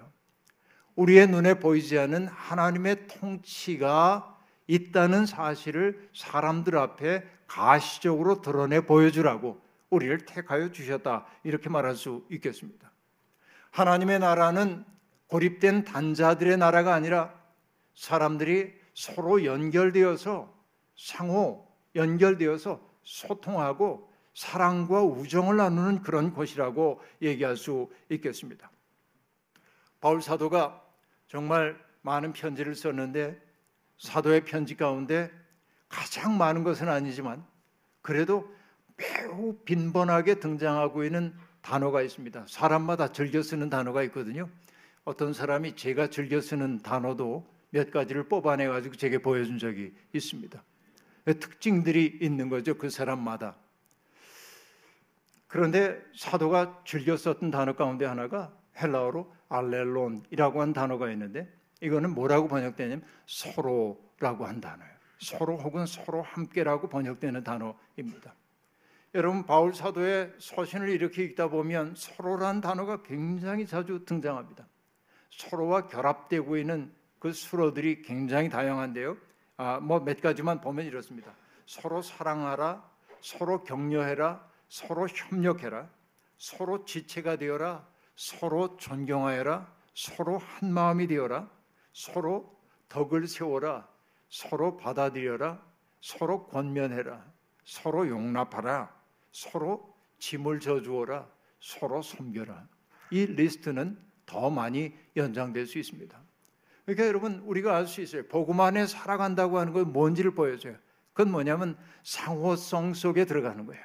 우리의 0.96 1.26
눈에 1.26 1.54
보이지 1.54 1.98
않는 1.98 2.28
하나님의 2.28 3.08
통치가 3.08 4.38
있다는 4.66 5.26
사실을 5.26 6.08
사람들 6.14 6.78
앞에 6.78 7.24
가시적으로 7.46 8.40
드러내 8.40 8.80
보여주라고 8.80 9.60
우리를 9.90 10.24
택하여 10.24 10.70
주셨다. 10.72 11.26
이렇게 11.42 11.68
말할 11.68 11.94
수 11.94 12.24
있겠습니다. 12.30 12.90
하나님의 13.70 14.20
나라는 14.20 14.84
고립된 15.26 15.84
단자들의 15.84 16.56
나라가 16.56 16.94
아니라 16.94 17.34
사람들이 17.94 18.72
서로 18.94 19.44
연결되어서 19.44 20.52
상호 20.96 21.66
연결되어서 21.94 22.80
소통하고 23.02 24.10
사랑과 24.34 25.02
우정을 25.02 25.56
나누는 25.56 26.02
그런 26.02 26.32
곳이라고 26.32 27.00
얘기할 27.22 27.56
수 27.56 27.88
있겠습니다. 28.10 28.70
바울 30.00 30.20
사도가 30.20 30.82
정말 31.28 31.80
많은 32.02 32.32
편지를 32.32 32.74
썼는데 32.74 33.40
사도의 33.98 34.44
편지 34.44 34.76
가운데 34.76 35.30
가장 35.88 36.36
많은 36.36 36.64
것은 36.64 36.88
아니지만 36.88 37.44
그래도 38.02 38.52
매우 38.96 39.56
빈번하게 39.64 40.40
등장하고 40.40 41.04
있는 41.04 41.34
단어가 41.62 42.02
있습니다. 42.02 42.44
사람마다 42.48 43.12
즐겨 43.12 43.42
쓰는 43.42 43.70
단어가 43.70 44.02
있거든요. 44.04 44.48
어떤 45.04 45.32
사람이 45.32 45.76
제가 45.76 46.08
즐겨 46.10 46.40
쓰는 46.40 46.82
단어도 46.82 47.46
몇 47.74 47.90
가지를 47.90 48.28
뽑아내 48.28 48.68
가지고 48.68 48.94
제게 48.94 49.18
보여준 49.18 49.58
적이 49.58 49.92
있습니다. 50.12 50.62
특징들이 51.40 52.18
있는 52.22 52.48
거죠. 52.48 52.78
그 52.78 52.88
사람마다. 52.88 53.56
그런데 55.48 56.00
사도가 56.14 56.84
즐겨 56.86 57.16
썼던 57.16 57.50
단어 57.50 57.74
가운데 57.74 58.04
하나가 58.04 58.56
헬라어로 58.80 59.34
알렐론이라고 59.48 60.62
한 60.62 60.72
단어가 60.72 61.10
있는데 61.10 61.52
이거는 61.80 62.14
뭐라고 62.14 62.46
번역되냐면 62.46 63.02
서로라고 63.26 64.46
한 64.46 64.60
단어예요. 64.60 64.94
서로 65.18 65.56
혹은 65.56 65.84
서로 65.84 66.22
함께라고 66.22 66.88
번역되는 66.88 67.42
단어입니다. 67.42 68.36
여러분 69.16 69.46
바울 69.46 69.74
사도의 69.74 70.32
서신을 70.38 70.90
이렇게 70.90 71.24
읽다 71.24 71.48
보면 71.48 71.94
서로란 71.96 72.60
단어가 72.60 73.02
굉장히 73.02 73.66
자주 73.66 74.04
등장합니다. 74.04 74.68
서로와 75.30 75.88
결합되고 75.88 76.56
있는 76.56 76.92
그 77.24 77.32
수로들이 77.32 78.02
굉장히 78.02 78.50
다양한데요. 78.50 79.16
아, 79.56 79.80
뭐 79.80 79.98
몇 80.00 80.20
가지만 80.20 80.60
보면 80.60 80.84
이렇습니다. 80.84 81.34
서로 81.64 82.02
사랑하라, 82.02 82.86
서로 83.22 83.64
격려해라, 83.64 84.46
서로 84.68 85.08
협력해라, 85.08 85.88
서로 86.36 86.84
지체가 86.84 87.36
되어라, 87.36 87.88
서로 88.14 88.76
존경하여라, 88.76 89.72
서로 89.94 90.36
한 90.36 90.70
마음이 90.70 91.06
되어라, 91.06 91.48
서로 91.94 92.54
덕을 92.90 93.26
세워라, 93.26 93.88
서로 94.28 94.76
받아들여라, 94.76 95.62
서로 96.02 96.46
권면해라, 96.48 97.24
서로 97.64 98.06
용납하라, 98.06 98.94
서로 99.32 99.96
짐을 100.18 100.60
져주어라, 100.60 101.26
서로 101.58 102.02
섬겨라. 102.02 102.68
이 103.12 103.24
리스트는 103.24 103.98
더 104.26 104.50
많이 104.50 104.94
연장될 105.16 105.66
수 105.66 105.78
있습니다. 105.78 106.23
그러니까 106.84 107.06
여러분 107.06 107.40
우리가 107.46 107.76
알 107.76 107.86
수 107.86 108.00
있어요. 108.00 108.24
복음 108.24 108.60
안에 108.60 108.86
살아간다고 108.86 109.58
하는 109.58 109.72
건 109.72 109.92
뭔지를 109.92 110.32
보여줘요. 110.32 110.76
그건 111.12 111.32
뭐냐면 111.32 111.76
상호성 112.02 112.94
속에 112.94 113.24
들어가는 113.24 113.66
거예요. 113.66 113.82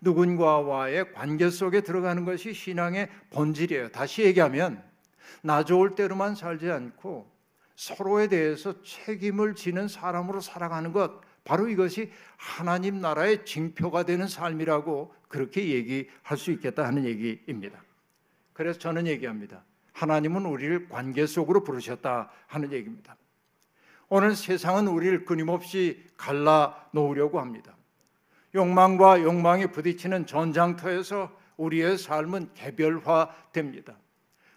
누군가와의 0.00 1.12
관계 1.12 1.50
속에 1.50 1.82
들어가는 1.82 2.24
것이 2.24 2.54
신앙의 2.54 3.08
본질이에요. 3.30 3.90
다시 3.90 4.22
얘기하면 4.22 4.82
나 5.42 5.64
좋을 5.64 5.94
대로만 5.94 6.34
살지 6.34 6.70
않고 6.70 7.30
서로에 7.76 8.28
대해서 8.28 8.82
책임을 8.82 9.54
지는 9.54 9.88
사람으로 9.88 10.40
살아가는 10.40 10.92
것 10.92 11.20
바로 11.44 11.68
이것이 11.68 12.10
하나님 12.36 13.00
나라의 13.00 13.44
징표가 13.44 14.04
되는 14.04 14.28
삶이라고 14.28 15.14
그렇게 15.28 15.68
얘기할 15.68 16.36
수 16.36 16.50
있겠다 16.52 16.86
하는 16.86 17.04
얘기입니다. 17.04 17.82
그래서 18.52 18.78
저는 18.78 19.06
얘기합니다. 19.06 19.64
하나님은 20.00 20.46
우리를 20.46 20.88
관계 20.88 21.26
속으로 21.26 21.62
부르셨다 21.62 22.30
하는 22.46 22.72
얘기입니다. 22.72 23.16
오늘 24.08 24.34
세상은 24.34 24.88
우리를 24.88 25.26
끊임없이 25.26 26.02
갈라 26.16 26.88
놓으려고 26.92 27.38
합니다. 27.38 27.76
욕망과 28.54 29.22
욕망이 29.22 29.70
부딪히는 29.70 30.26
전장터에서 30.26 31.30
우리의 31.58 31.98
삶은 31.98 32.54
개별화됩니다. 32.54 33.94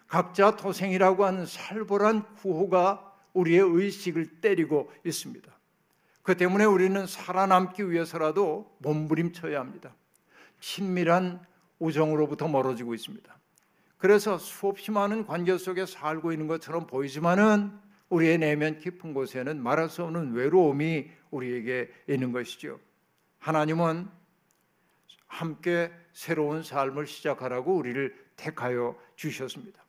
각자 0.06 0.56
도생이라고 0.56 1.26
하는 1.26 1.44
살벌한 1.44 2.36
구호가 2.36 3.12
우리의 3.34 3.60
의식을 3.60 4.40
때리고 4.40 4.90
있습니다. 5.04 5.52
그 6.22 6.38
때문에 6.38 6.64
우리는 6.64 7.06
살아남기 7.06 7.90
위해서라도 7.90 8.74
몸부림쳐야 8.78 9.60
합니다. 9.60 9.94
친밀한 10.58 11.44
우정으로부터 11.78 12.48
멀어지고 12.48 12.94
있습니다. 12.94 13.43
그래서 14.04 14.36
수없이 14.36 14.90
많은 14.90 15.24
관계 15.24 15.56
속에 15.56 15.86
살고 15.86 16.32
있는 16.32 16.46
것처럼 16.46 16.86
보이지만은 16.86 17.72
우리의 18.10 18.36
내면 18.36 18.78
깊은 18.78 19.14
곳에는 19.14 19.62
말할 19.62 19.88
수 19.88 20.04
없는 20.04 20.34
외로움이 20.34 21.10
우리에게 21.30 21.90
있는 22.10 22.30
것이죠. 22.30 22.78
하나님은 23.38 24.06
함께 25.26 25.90
새로운 26.12 26.62
삶을 26.62 27.06
시작하라고 27.06 27.74
우리를 27.74 28.14
택하여 28.36 28.94
주셨습니다. 29.16 29.82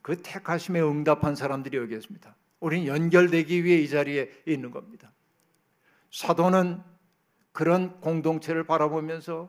그 0.00 0.22
택하심에 0.22 0.80
응답한 0.80 1.34
사람들이 1.34 1.76
여기 1.76 1.96
있습니다. 1.96 2.32
우리는 2.60 2.86
연결되기 2.86 3.64
위해 3.64 3.78
이 3.78 3.88
자리에 3.88 4.30
있는 4.46 4.70
겁니다. 4.70 5.10
사도는 6.12 6.80
그런 7.50 8.00
공동체를 8.00 8.62
바라보면서 8.62 9.48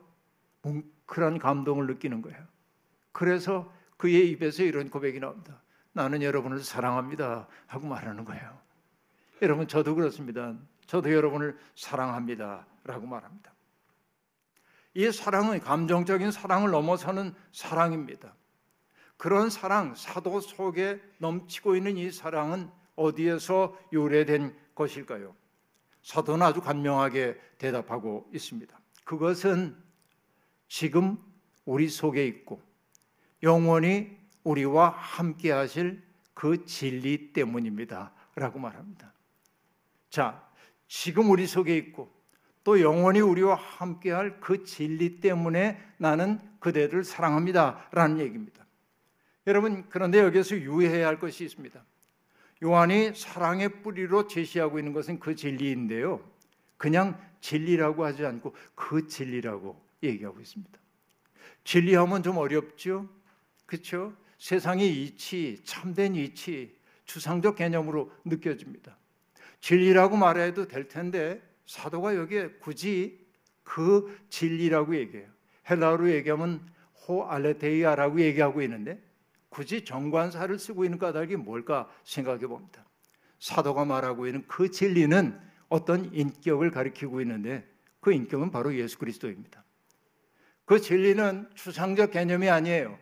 뭉클한 0.62 1.38
감동을 1.38 1.86
느끼는 1.86 2.22
거예요. 2.22 2.57
그래서 3.12 3.72
그의 3.96 4.30
입에서 4.30 4.62
이런 4.62 4.90
고백이 4.90 5.20
나옵니다. 5.20 5.60
나는 5.92 6.22
여러분을 6.22 6.60
사랑합니다 6.60 7.48
하고 7.66 7.86
말하는 7.88 8.24
거예요. 8.24 8.58
여러분 9.42 9.66
저도 9.66 9.94
그렇습니다. 9.94 10.54
저도 10.86 11.12
여러분을 11.12 11.58
사랑합니다 11.74 12.66
라고 12.84 13.06
말합니다. 13.06 13.52
이 14.94 15.10
사랑은 15.12 15.60
감정적인 15.60 16.30
사랑을 16.30 16.70
넘어서는 16.70 17.34
사랑입니다. 17.52 18.34
그런 19.16 19.50
사랑, 19.50 19.94
사도 19.94 20.40
속에 20.40 21.00
넘치고 21.18 21.76
있는 21.76 21.96
이 21.96 22.10
사랑은 22.10 22.70
어디에서 22.94 23.76
유래된 23.92 24.56
것일까요? 24.74 25.34
사도는 26.02 26.46
아주 26.46 26.60
간명하게 26.60 27.38
대답하고 27.58 28.30
있습니다. 28.32 28.78
그것은 29.04 29.76
지금 30.68 31.18
우리 31.64 31.88
속에 31.88 32.26
있고 32.26 32.62
영원히 33.42 34.16
우리와 34.44 34.90
함께 34.90 35.50
하실 35.50 36.02
그 36.34 36.64
진리 36.64 37.32
때문입니다. 37.32 38.12
라고 38.34 38.58
말합니다. 38.58 39.12
자, 40.10 40.48
지금 40.86 41.30
우리 41.30 41.46
속에 41.46 41.76
있고 41.76 42.12
또 42.64 42.80
영원히 42.80 43.20
우리와 43.20 43.54
함께 43.54 44.10
할 44.10 44.40
그 44.40 44.64
진리 44.64 45.20
때문에 45.20 45.80
나는 45.98 46.38
그대를 46.60 47.04
사랑합니다. 47.04 47.88
라는 47.92 48.18
얘기입니다. 48.20 48.64
여러분, 49.46 49.88
그런데 49.88 50.18
여기서 50.20 50.56
유의해야 50.56 51.06
할 51.06 51.18
것이 51.18 51.44
있습니다. 51.44 51.82
요한이 52.62 53.14
사랑의 53.14 53.82
뿌리로 53.82 54.26
제시하고 54.26 54.78
있는 54.78 54.92
것은 54.92 55.18
그 55.18 55.34
진리인데요. 55.34 56.20
그냥 56.76 57.18
진리라고 57.40 58.04
하지 58.04 58.26
않고 58.26 58.54
그 58.74 59.06
진리라고 59.06 59.80
얘기하고 60.02 60.40
있습니다. 60.40 60.78
진리하면 61.64 62.22
좀 62.22 62.36
어렵죠? 62.36 63.08
그렇죠? 63.68 64.14
세상의 64.38 65.04
이치, 65.04 65.60
참된 65.62 66.14
이치, 66.14 66.74
추상적 67.04 67.56
개념으로 67.56 68.10
느껴집니다. 68.24 68.96
진리라고 69.60 70.16
말해도 70.16 70.68
될 70.68 70.88
텐데 70.88 71.42
사도가 71.66 72.16
여기에 72.16 72.54
굳이 72.60 73.26
그 73.62 74.18
진리라고 74.30 74.96
얘기해요. 74.96 75.28
헬라어로 75.68 76.10
얘기하면 76.12 76.66
호 77.06 77.24
알레테이아라고 77.24 78.20
얘기하고 78.22 78.62
있는데 78.62 79.02
굳이 79.50 79.84
정관사를 79.84 80.58
쓰고 80.58 80.84
있는 80.84 80.98
까닭이 80.98 81.36
뭘까 81.36 81.90
생각해 82.04 82.46
봅니다. 82.46 82.86
사도가 83.38 83.84
말하고 83.84 84.26
있는 84.26 84.46
그 84.48 84.70
진리는 84.70 85.38
어떤 85.68 86.10
인격을 86.14 86.70
가리키고 86.70 87.20
있는데 87.20 87.68
그 88.00 88.12
인격은 88.12 88.50
바로 88.50 88.74
예수 88.74 88.98
그리스도입니다. 88.98 89.62
그 90.64 90.80
진리는 90.80 91.50
추상적 91.54 92.12
개념이 92.12 92.48
아니에요. 92.48 92.98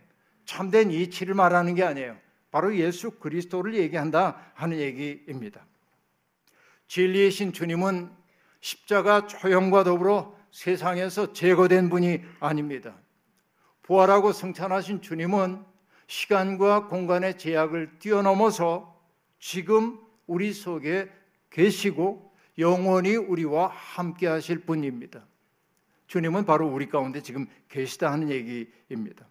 참된 0.46 0.90
이치를 0.90 1.34
말하는 1.34 1.74
게 1.74 1.82
아니에요. 1.82 2.16
바로 2.50 2.74
예수 2.76 3.10
그리스도를 3.10 3.74
얘기한다 3.74 4.40
하는 4.54 4.78
얘기입니다. 4.78 5.66
진리이신 6.88 7.52
주님은 7.52 8.10
십자가 8.60 9.26
초형과 9.26 9.84
더불어 9.84 10.34
세상에서 10.52 11.34
제거된 11.34 11.90
분이 11.90 12.22
아닙니다. 12.40 12.94
부활하고 13.82 14.32
승천하신 14.32 15.02
주님은 15.02 15.62
시간과 16.06 16.86
공간의 16.86 17.36
제약을 17.36 17.98
뛰어넘어서 17.98 18.98
지금 19.38 20.00
우리 20.26 20.52
속에 20.52 21.10
계시고 21.50 22.32
영원히 22.58 23.16
우리와 23.16 23.66
함께 23.66 24.26
하실 24.26 24.60
분입니다. 24.60 25.26
주님은 26.06 26.46
바로 26.46 26.68
우리 26.68 26.88
가운데 26.88 27.20
지금 27.20 27.46
계시다 27.68 28.10
하는 28.12 28.30
얘기입니다. 28.30 29.26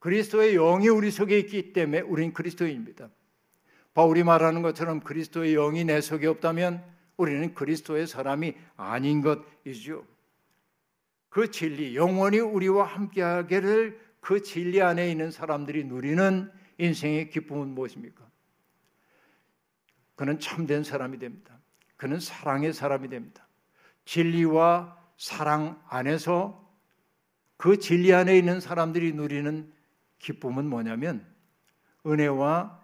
그리스도의 0.00 0.54
영이 0.54 0.88
우리 0.88 1.10
속에 1.10 1.38
있기 1.38 1.72
때문에 1.72 2.00
우리는 2.00 2.32
그리스도인입니다. 2.32 3.08
바울이 3.94 4.24
말하는 4.24 4.62
것처럼 4.62 5.00
그리스도의 5.00 5.54
영이 5.54 5.84
내 5.84 6.00
속에 6.00 6.26
없다면 6.26 6.82
우리는 7.16 7.54
그리스도의 7.54 8.06
사람이 8.06 8.54
아닌 8.76 9.22
것이죠. 9.22 10.04
그 11.28 11.50
진리, 11.50 11.94
영원히 11.94 12.40
우리와 12.40 12.84
함께하기를 12.84 14.00
그 14.20 14.42
진리 14.42 14.82
안에 14.82 15.10
있는 15.10 15.30
사람들이 15.30 15.84
누리는 15.84 16.50
인생의 16.78 17.30
기쁨은 17.30 17.68
무엇입니까? 17.68 18.28
그는 20.16 20.38
참된 20.38 20.82
사람이 20.82 21.18
됩니다. 21.18 21.58
그는 21.96 22.20
사랑의 22.20 22.72
사람이 22.72 23.08
됩니다. 23.08 23.46
진리와 24.06 24.98
사랑 25.18 25.82
안에서 25.88 26.68
그 27.56 27.78
진리 27.78 28.14
안에 28.14 28.36
있는 28.38 28.60
사람들이 28.60 29.12
누리는 29.12 29.70
기쁨은 30.20 30.66
뭐냐면 30.66 31.26
은혜와 32.06 32.80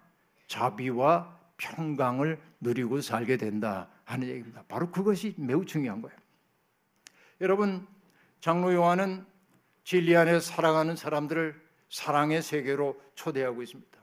자비와 0.47 1.37
평강을 1.57 2.39
누리고 2.59 3.01
살게 3.01 3.37
된다 3.37 3.89
하는 4.03 4.27
얘기입니다. 4.27 4.63
바로 4.67 4.91
그것이 4.91 5.33
매우 5.37 5.65
중요한 5.65 6.01
거예요. 6.01 6.17
여러분, 7.41 7.87
장로 8.39 8.73
요한은 8.73 9.25
진리 9.83 10.15
안에 10.15 10.39
살아가는 10.39 10.95
사람들을 10.95 11.67
사랑의 11.89 12.41
세계로 12.41 12.99
초대하고 13.15 13.61
있습니다. 13.63 13.97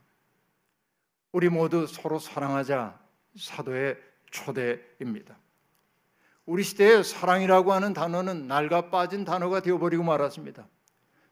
우리 1.33 1.49
모두 1.49 1.87
서로 1.87 2.19
사랑하자 2.19 2.99
사도의 3.39 3.99
초대입니다. 4.31 5.37
우리 6.47 6.63
시대에 6.63 7.03
사랑이라고 7.03 7.73
하는 7.73 7.93
단어는 7.93 8.47
낡아 8.47 8.91
빠진 8.91 9.25
단어가 9.25 9.61
되어버리고 9.61 10.05
말았습니다. 10.05 10.67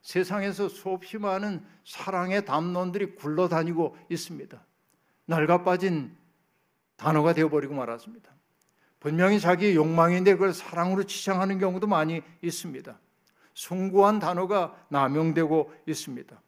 세상에서 0.02 0.68
수없이 0.68 1.16
많은 1.16 1.64
사랑의 1.84 2.44
담론들이 2.44 3.14
굴러다니고 3.14 3.96
있습니다. 4.10 4.62
낡아 5.26 5.62
빠진 5.62 6.14
단어가 6.96 7.32
되어버리고 7.32 7.74
말았습니다. 7.74 8.30
분명히 9.00 9.40
자기 9.40 9.74
욕망인데 9.74 10.34
그걸 10.34 10.52
사랑으로 10.52 11.04
치장하는 11.04 11.58
경우도 11.58 11.86
많이 11.86 12.22
있습니다. 12.42 12.98
숭고한 13.54 14.18
단어가 14.18 14.76
남용되고 14.88 15.72
있습니다. 15.86 16.40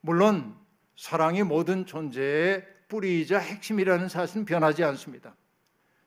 물론 0.00 0.54
사랑이 0.96 1.42
모든 1.42 1.86
존재의 1.86 2.66
뿌리이자 2.88 3.38
핵심이라는 3.38 4.08
사실은 4.08 4.44
변하지 4.44 4.84
않습니다. 4.84 5.34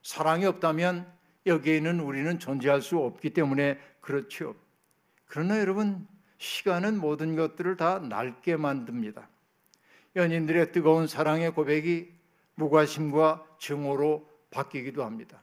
사랑이 0.04 0.46
없다면 0.46 1.12
여기에 1.46 1.78
있는 1.78 2.00
우리는 2.00 2.38
존재할 2.40 2.82
수 2.82 3.00
없기 3.00 3.32
때문에 3.32 3.80
그렇죠. 4.02 4.56
그러나 5.26 5.60
여러분, 5.60 6.08
시간은 6.38 7.00
모든 7.00 7.36
것들을 7.36 7.78
다 7.78 8.00
낡게 8.00 8.58
만듭니다. 8.58 9.28
연인들의 10.16 10.72
뜨거운 10.72 11.08
사랑의 11.08 11.52
고백이 11.52 12.14
무관심과 12.56 13.46
증오로 13.60 14.30
바뀌기도 14.52 15.04
합니다. 15.04 15.42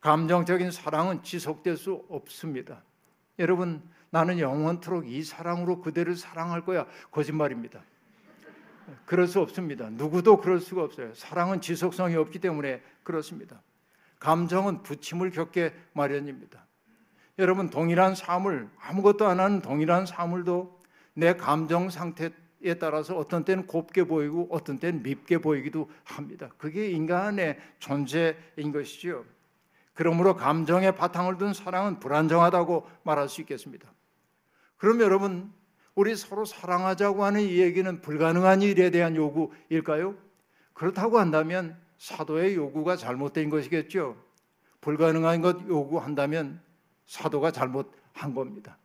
감정적인 0.00 0.70
사랑은 0.70 1.22
지속될 1.22 1.76
수 1.76 2.04
없습니다. 2.08 2.82
여러분, 3.38 3.82
나는 4.10 4.38
영원토록 4.38 5.08
이 5.08 5.22
사랑으로 5.22 5.82
그대를 5.82 6.16
사랑할 6.16 6.64
거야. 6.64 6.86
거짓말입니다. 7.10 7.82
그럴 9.04 9.28
수 9.28 9.40
없습니다. 9.40 9.88
누구도 9.90 10.38
그럴 10.38 10.60
수가 10.60 10.82
없어요. 10.82 11.14
사랑은 11.14 11.60
지속성이 11.60 12.16
없기 12.16 12.40
때문에 12.40 12.82
그렇습니다. 13.02 13.62
감정은 14.18 14.82
부침을 14.82 15.30
겪게 15.30 15.74
마련입니다. 15.92 16.66
여러분 17.40 17.70
동일한 17.70 18.14
사물 18.14 18.68
아무것도 18.78 19.26
안 19.26 19.40
하는 19.40 19.62
동일한 19.62 20.06
사물도 20.06 20.78
내 21.14 21.34
감정 21.34 21.90
상태에 21.90 22.74
따라서 22.78 23.16
어떤 23.16 23.44
때는 23.44 23.66
곱게 23.66 24.04
보이고 24.04 24.46
어떤 24.50 24.78
때는 24.78 25.02
밉게 25.02 25.38
보이기도 25.38 25.90
합니다. 26.04 26.50
그게 26.58 26.90
인간의 26.90 27.58
존재인 27.78 28.72
것이죠. 28.72 29.24
그러므로 29.94 30.36
감정의 30.36 30.94
바탕을 30.94 31.38
둔 31.38 31.52
사랑은 31.52 31.98
불안정하다고 31.98 32.86
말할 33.02 33.28
수 33.28 33.40
있겠습니다. 33.40 33.90
그럼 34.76 35.00
여러분, 35.00 35.52
우리 35.94 36.16
서로 36.16 36.44
사랑하자고 36.44 37.24
하는 37.24 37.40
이 37.40 37.58
얘기는 37.58 38.00
불가능한 38.00 38.62
일에 38.62 38.90
대한 38.90 39.16
요구일까요? 39.16 40.14
그렇다고 40.72 41.18
한다면 41.18 41.76
사도의 41.98 42.54
요구가 42.54 42.96
잘못된 42.96 43.50
것이겠죠. 43.50 44.16
불가능한 44.80 45.42
것 45.42 45.68
요구한다면 45.68 46.62
사도가 47.10 47.50
잘못한 47.50 48.34
겁니다. 48.34 48.78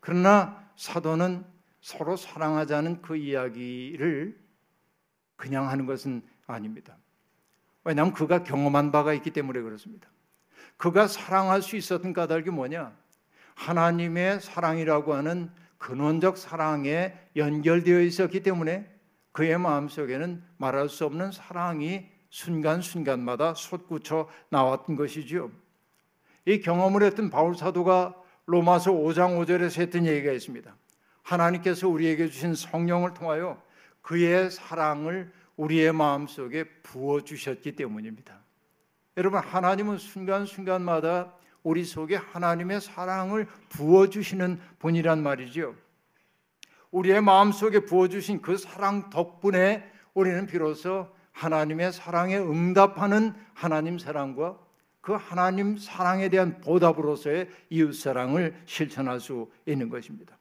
그러나 0.00 0.62
사도는 0.76 1.42
서로 1.80 2.16
사랑하자는 2.16 3.00
그 3.00 3.16
이야기를 3.16 4.38
그냥 5.36 5.70
하는 5.70 5.86
것은 5.86 6.22
아닙니다. 6.46 6.98
왜냐하면 7.82 8.12
그가 8.12 8.44
경험한 8.44 8.92
바가 8.92 9.14
있기 9.14 9.30
때문에 9.30 9.62
그렇습니다. 9.62 10.06
그가 10.76 11.08
사랑할 11.08 11.62
수 11.62 11.76
있었던 11.76 12.12
까닭이 12.12 12.50
뭐냐? 12.50 12.94
하나님의 13.54 14.42
사랑이라고 14.42 15.14
하는 15.14 15.50
근원적 15.78 16.36
사랑에 16.36 17.18
연결되어 17.36 18.02
있었기 18.02 18.42
때문에 18.42 18.86
그의 19.32 19.58
마음속에는 19.58 20.44
말할 20.58 20.90
수 20.90 21.06
없는 21.06 21.32
사랑이 21.32 22.06
순간순간마다 22.28 23.54
솟구쳐 23.54 24.28
나왔던 24.50 24.94
것이지요. 24.96 25.50
이 26.44 26.60
경험을 26.60 27.02
했던 27.02 27.30
바울 27.30 27.54
사도가 27.54 28.14
로마서 28.46 28.92
5장 28.92 29.38
5절에서 29.38 29.80
했던 29.80 30.06
얘기가 30.06 30.32
있습니다. 30.32 30.74
하나님께서 31.22 31.88
우리에게 31.88 32.28
주신 32.28 32.54
성령을 32.54 33.14
통하여 33.14 33.62
그의 34.00 34.50
사랑을 34.50 35.32
우리의 35.56 35.92
마음속에 35.92 36.64
부어 36.82 37.20
주셨기 37.20 37.76
때문입니다. 37.76 38.40
여러분 39.16 39.40
하나님은 39.40 39.98
순간순간마다 39.98 41.34
우리 41.62 41.84
속에 41.84 42.16
하나님의 42.16 42.80
사랑을 42.80 43.46
부어 43.68 44.08
주시는 44.08 44.58
분이란 44.80 45.22
말이죠. 45.22 45.76
우리의 46.90 47.22
마음속에 47.22 47.80
부어 47.80 48.08
주신 48.08 48.42
그 48.42 48.56
사랑 48.56 49.10
덕분에 49.10 49.90
우리는 50.14 50.46
비로소 50.46 51.08
하나님의 51.32 51.92
사랑에 51.92 52.36
응답하는 52.36 53.34
하나님 53.54 53.98
사랑과 53.98 54.58
그 55.02 55.14
하나님 55.14 55.76
사랑에 55.76 56.28
대한 56.28 56.60
보답으로서의 56.60 57.50
이웃 57.68 57.92
사랑을 57.92 58.54
실천할 58.64 59.20
수 59.20 59.50
있는 59.66 59.90
것입니다. 59.90 60.38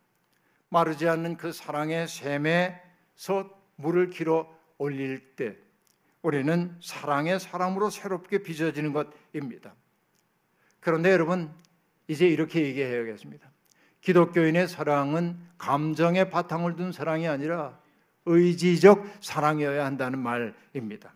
마르지 0.69 1.09
않는 1.09 1.35
그 1.35 1.51
사랑의 1.51 2.07
샘에서 2.07 3.49
물을 3.75 4.09
길어 4.11 4.47
올릴 4.77 5.35
때 5.35 5.57
우리는 6.21 6.77
사랑의 6.79 7.39
사람으로 7.39 7.89
새롭게 7.89 8.43
빚어지는 8.43 8.93
것입니다. 8.93 9.73
그런데 10.79 11.11
여러분 11.11 11.51
이제 12.07 12.27
이렇게 12.27 12.61
얘기해야겠습니다. 12.61 13.49
기독교인의 14.01 14.67
사랑은 14.67 15.39
감정의 15.57 16.29
바탕을 16.29 16.75
둔 16.75 16.91
사랑이 16.91 17.27
아니라 17.27 17.79
의지적 18.25 19.05
사랑이어야 19.21 19.83
한다는 19.83 20.19
말입니다. 20.19 21.13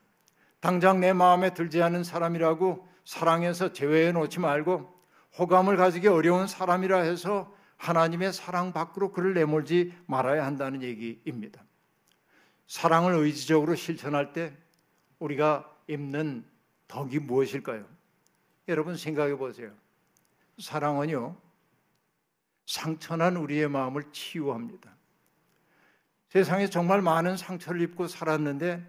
당장 0.59 0.99
내 0.99 1.13
마음에 1.13 1.53
들지 1.53 1.83
않은 1.83 2.03
사람이라고 2.03 2.94
사랑해서 3.05 3.71
제외해 3.71 4.11
놓지 4.11 4.39
말고 4.39 4.93
호감을 5.37 5.77
가지기 5.77 6.07
어려운 6.07 6.47
사람이라 6.47 7.01
해서 7.01 7.55
하나님의 7.77 8.33
사랑 8.33 8.73
밖으로 8.73 9.11
그를 9.11 9.33
내몰지 9.33 9.93
말아야 10.07 10.45
한다는 10.45 10.81
얘기입니다. 10.81 11.63
사랑을 12.67 13.13
의지적으로 13.13 13.75
실천할 13.75 14.33
때 14.33 14.55
우리가 15.19 15.71
입는 15.87 16.45
덕이 16.87 17.19
무엇일까요? 17.19 17.85
여러분 18.67 18.97
생각해 18.97 19.35
보세요. 19.35 19.71
사랑은요, 20.57 21.35
상처난 22.65 23.37
우리의 23.37 23.67
마음을 23.69 24.03
치유합니다. 24.11 24.95
세상에 26.29 26.69
정말 26.69 27.01
많은 27.01 27.37
상처를 27.37 27.81
입고 27.81 28.07
살았는데 28.07 28.85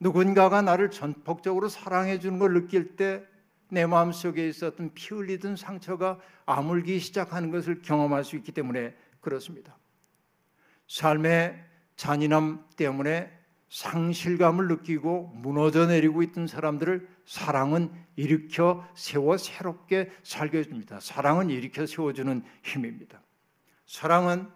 누군가가 0.00 0.60
나를 0.60 0.90
전폭적으로 0.90 1.68
사랑해 1.68 2.18
주는 2.18 2.38
걸 2.38 2.52
느낄 2.52 2.96
때 2.96 3.26
내 3.70 3.86
마음속에 3.86 4.48
있었던 4.48 4.94
피 4.94 5.14
흘리던 5.14 5.56
상처가 5.56 6.18
아물기 6.46 6.98
시작하는 7.00 7.50
것을 7.50 7.82
경험할 7.82 8.24
수 8.24 8.36
있기 8.36 8.52
때문에 8.52 8.94
그렇습니다. 9.20 9.76
삶의 10.88 11.64
잔인함 11.96 12.64
때문에 12.76 13.38
상실감을 13.68 14.68
느끼고 14.68 15.32
무너져 15.34 15.86
내리고 15.86 16.22
있던 16.22 16.46
사람들을 16.46 17.06
사랑은 17.26 17.92
일으켜 18.16 18.86
세워 18.94 19.36
새롭게 19.36 20.10
살게 20.22 20.58
해줍니다. 20.58 21.00
사랑은 21.00 21.50
일으켜 21.50 21.84
세워주는 21.84 22.42
힘입니다. 22.62 23.20
사랑은 23.86 24.48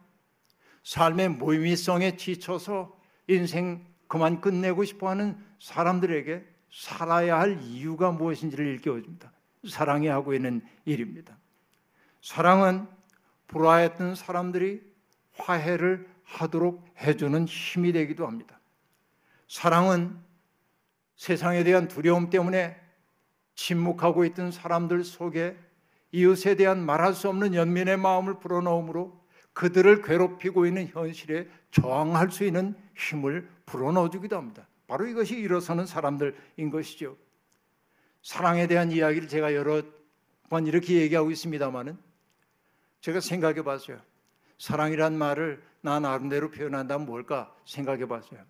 삶의 0.84 1.30
무의미성에 1.30 2.16
지쳐서 2.16 2.98
인생 3.28 3.86
그만 4.08 4.40
끝내고 4.40 4.84
싶어 4.84 5.10
하는 5.10 5.36
사람들에게 5.60 6.51
살아야 6.72 7.38
할 7.38 7.60
이유가 7.62 8.10
무엇인지를 8.10 8.66
일깨워줍니다. 8.66 9.30
사랑이 9.68 10.08
하고 10.08 10.34
있는 10.34 10.62
일입니다. 10.84 11.36
사랑은 12.22 12.88
불화했던 13.46 14.14
사람들이 14.14 14.82
화해를 15.36 16.08
하도록 16.24 16.84
해주는 16.98 17.46
힘이 17.46 17.92
되기도 17.92 18.26
합니다. 18.26 18.58
사랑은 19.48 20.18
세상에 21.16 21.62
대한 21.62 21.88
두려움 21.88 22.30
때문에 22.30 22.80
침묵하고 23.54 24.24
있던 24.24 24.50
사람들 24.50 25.04
속에 25.04 25.56
이웃에 26.10 26.56
대한 26.56 26.84
말할 26.84 27.14
수 27.14 27.28
없는 27.28 27.54
연민의 27.54 27.98
마음을 27.98 28.38
불어넣음으로 28.40 29.20
그들을 29.52 30.02
괴롭히고 30.02 30.66
있는 30.66 30.86
현실에 30.88 31.48
저항할 31.70 32.30
수 32.30 32.44
있는 32.44 32.74
힘을 32.96 33.48
불어넣어주기도 33.66 34.36
합니다. 34.36 34.66
바로 34.92 35.06
이것이 35.06 35.38
일어서는 35.38 35.86
사람들인 35.86 36.68
것이죠. 36.70 37.16
사랑에 38.22 38.66
대한 38.66 38.92
이야기를 38.92 39.26
제가 39.26 39.54
여러 39.54 39.80
번 40.50 40.66
이렇게 40.66 40.96
얘기하고 41.00 41.30
있습니다만은 41.30 41.96
제가 43.00 43.20
생각해 43.20 43.62
봤어요. 43.62 43.98
사랑이란 44.58 45.16
말을 45.16 45.62
나 45.80 45.98
나름대로 45.98 46.50
표현한다면 46.50 47.06
뭘까 47.06 47.56
생각해 47.64 48.06
봤어요. 48.06 48.40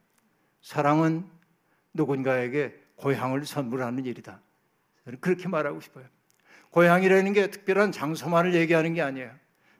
사랑은 0.62 1.30
누군가에게 1.94 2.76
고향을 2.96 3.46
선물하는 3.46 4.04
일이다. 4.04 4.40
그렇게 5.20 5.46
말하고 5.46 5.80
싶어요. 5.80 6.06
고향이라는 6.70 7.34
게 7.34 7.50
특별한 7.50 7.92
장소만을 7.92 8.56
얘기하는 8.56 8.94
게 8.94 9.02
아니에요. 9.02 9.30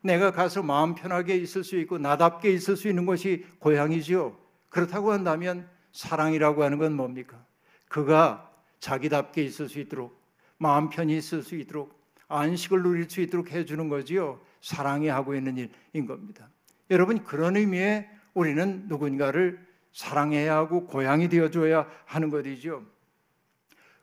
내가 0.01 0.31
가서 0.31 0.62
마음 0.62 0.94
편하게 0.94 1.35
있을 1.38 1.64
수 1.64 1.77
있고 1.79 1.98
나답게 1.98 2.53
있을 2.53 2.77
수 2.77 2.87
있는 2.87 3.05
것이 3.05 3.44
고향이지요. 3.59 4.38
그렇다고 4.68 5.11
한다면 5.11 5.68
사랑이라고 5.92 6.64
하는 6.64 6.78
건 6.78 6.94
뭡니까? 6.94 7.44
그가 7.88 8.50
자기답게 8.81 9.42
있을 9.44 9.68
수 9.68 9.78
있도록 9.78 10.20
마음 10.59 10.90
편히 10.90 11.16
있을 11.16 11.42
수 11.42 11.57
있도록 11.57 12.00
안식을 12.28 12.83
누릴 12.83 13.09
수 13.09 13.20
있도록 13.20 13.50
해주는 13.52 13.88
거지요. 13.88 14.40
사랑이 14.61 15.09
하고 15.09 15.35
있는 15.35 15.57
일인 15.57 16.07
겁니다. 16.07 16.48
여러분 16.90 17.22
그런 17.24 17.57
의미에 17.57 18.09
우리는 18.35 18.87
누군가를 18.88 19.64
사랑해야 19.92 20.57
하고 20.57 20.87
고향이 20.87 21.28
되어줘야 21.28 21.87
하는 22.07 22.31
것이죠. 22.31 22.85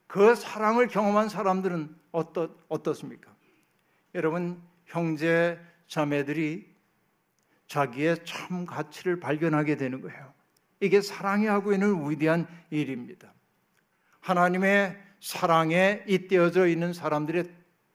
그 0.06 0.34
사랑을 0.34 0.88
경험한 0.88 1.28
사람들은 1.28 1.94
어떻, 2.12 2.50
어떻습니까? 2.68 3.34
여러분 4.14 4.60
형제 4.86 5.58
자매들이 5.88 6.68
자기의 7.66 8.24
참 8.24 8.66
가치를 8.66 9.20
발견하게 9.20 9.76
되는 9.76 10.00
거예요. 10.00 10.32
이게 10.80 11.00
사랑이 11.00 11.46
하고 11.46 11.72
있는 11.72 12.10
위대한 12.10 12.46
일입니다. 12.70 13.32
하나님의 14.20 14.98
사랑에 15.20 16.02
잇대어져 16.08 16.66
있는 16.66 16.92
사람들의 16.92 17.44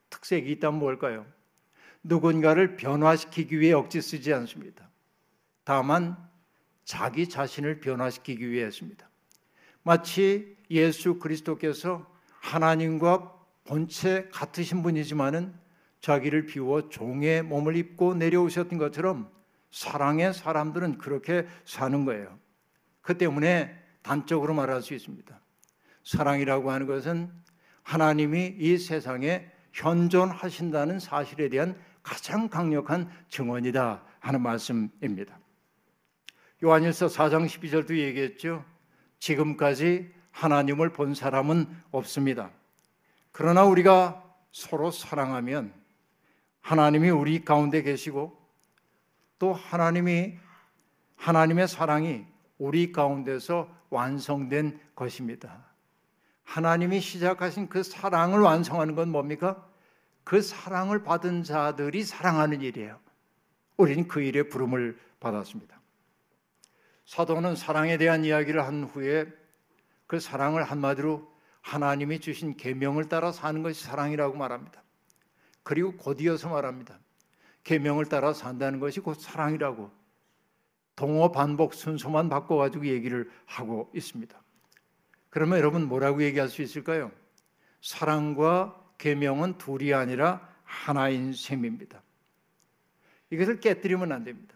특색이 0.10 0.52
있다면 0.54 0.80
뭘까요? 0.80 1.26
누군가를 2.04 2.78
변화시키기 2.78 3.60
위해 3.60 3.74
억지 3.74 4.02
쓰지 4.02 4.32
않습니다. 4.34 4.90
다만 5.64 6.16
자기 6.84 7.28
자신을 7.28 7.80
변화시키기 7.80 8.50
위해서입니다. 8.50 9.10
마치 9.82 10.56
예수 10.70 11.18
그리스도께서 11.18 12.06
하나님과 12.42 13.34
본체 13.66 14.30
같으신 14.32 14.84
분이지만은 14.84 15.54
자기를 16.02 16.46
비워 16.46 16.90
종의 16.90 17.42
몸을 17.42 17.76
입고 17.76 18.14
내려오셨던 18.14 18.78
것처럼 18.78 19.32
사랑의 19.72 20.36
사람들은 20.36 21.00
그렇게 21.00 21.48
사는 21.66 22.06
거예요. 22.06 22.40
그 23.06 23.20
때문에 23.20 23.72
단적으로 24.02 24.56
말할 24.56 24.82
수 24.82 24.96
있습니다. 24.96 25.40
사랑이라고 26.04 26.72
하는 26.72 26.88
것은 26.88 27.32
하나님이 27.84 28.56
이 28.58 28.80
세상에 28.80 29.48
현존하신다는 29.74 31.00
사실에 31.00 31.50
대한 31.50 31.80
가장 32.02 32.50
강력한 32.50 33.08
증언이다 33.30 34.04
하는 34.20 34.42
말씀입니다. 34.42 35.38
요한일서 36.64 37.06
4장 37.06 37.46
12절도 37.46 37.96
얘기했죠. 37.96 38.66
지금까지 39.20 40.12
하나님을 40.32 40.92
본 40.92 41.14
사람은 41.14 41.68
없습니다. 41.92 42.50
그러나 43.32 43.66
우리가 43.66 44.24
서로 44.52 44.90
사랑하면 44.90 45.74
하나님이 46.62 47.12
우리 47.12 47.46
가운데 47.46 47.84
계시고 47.84 48.36
또 49.38 49.54
하나님이 49.54 50.40
하나님의 51.18 51.68
사랑이 51.68 52.26
우리 52.58 52.92
가운데서 52.92 53.70
완성된 53.90 54.80
것입니다. 54.96 55.66
하나님이 56.44 57.02
시작하신 57.02 57.70
그 57.70 57.84
사랑을 57.84 58.40
완성하는 58.40 58.96
건 58.96 59.10
뭡니까? 59.10 59.68
그 60.24 60.42
사랑을 60.42 61.04
받은 61.04 61.44
자들이 61.44 62.04
사랑하는 62.04 62.62
일이에요. 62.62 63.00
우리는 63.78 64.08
그 64.08 64.22
일에 64.22 64.44
부름을 64.44 64.98
받았습니다. 65.20 65.80
사도는 67.06 67.56
사랑에 67.56 67.98
대한 67.98 68.26
이야기를 68.26 68.66
한 68.66 68.84
후에 68.84 69.28
그 70.08 70.20
사랑을 70.20 70.64
한마디로 70.64 71.32
하나님이 71.62 72.20
주신 72.20 72.58
계명을 72.58 73.10
따라 73.10 73.32
사는 73.32 73.62
것이 73.64 73.84
사랑이라고 73.84 74.38
말합니다. 74.38 74.84
그리고 75.64 75.96
곧이어서 75.98 76.50
말합니다. 76.50 77.00
계명을 77.64 78.06
따라 78.06 78.34
산다는 78.34 78.80
것이 78.80 79.00
곧 79.00 79.16
사랑이라고 79.16 79.92
동어 80.96 81.32
반복 81.32 81.74
순서만 81.74 82.30
바꿔 82.30 82.56
가지고 82.56 82.88
얘기를 82.88 83.30
하고 83.46 83.92
있습니다. 83.94 84.38
그러면 85.30 85.60
여러분 85.60 85.88
뭐라고 85.88 86.24
얘기할 86.24 86.48
수 86.48 86.62
있을까요? 86.62 87.12
사랑과 87.82 88.82
계명은 88.98 89.58
둘이 89.58 89.94
아니라 89.94 90.48
하나인 90.64 91.34
셈입니다. 91.34 92.02
이것을 93.30 93.60
깨뜨리면 93.60 94.12
안 94.12 94.24
됩니다. 94.24 94.56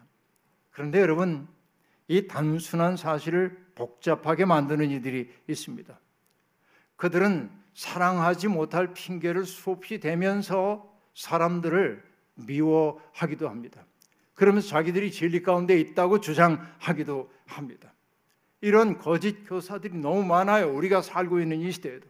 그런데 0.71 1.02
여러분 1.02 1.47
이 2.08 2.28
단순한 2.28 2.97
사실을 2.97 3.65
복잡하게 3.75 4.45
만드는 4.45 4.89
이들이 4.91 5.32
있습니다. 5.47 5.99
그들은 6.95 7.52
사랑하지 7.73 8.47
못할 8.47 8.93
핑계를 8.93 9.45
수없이 9.45 9.99
대면서 9.99 10.89
사람들을 11.13 12.04
미워하기도 12.36 13.49
합니다. 13.49 13.86
그러면서 14.39 14.69
자기들이 14.69 15.12
진리 15.12 15.43
가운데 15.43 15.78
있다고 15.78 16.21
주장하기도 16.21 17.30
합니다. 17.45 17.93
이런 18.62 18.97
거짓 18.97 19.43
교사들이 19.45 19.97
너무 19.97 20.23
많아요. 20.23 20.73
우리가 20.73 21.02
살고 21.02 21.41
있는 21.41 21.60
이 21.60 21.69
시대에도. 21.73 22.08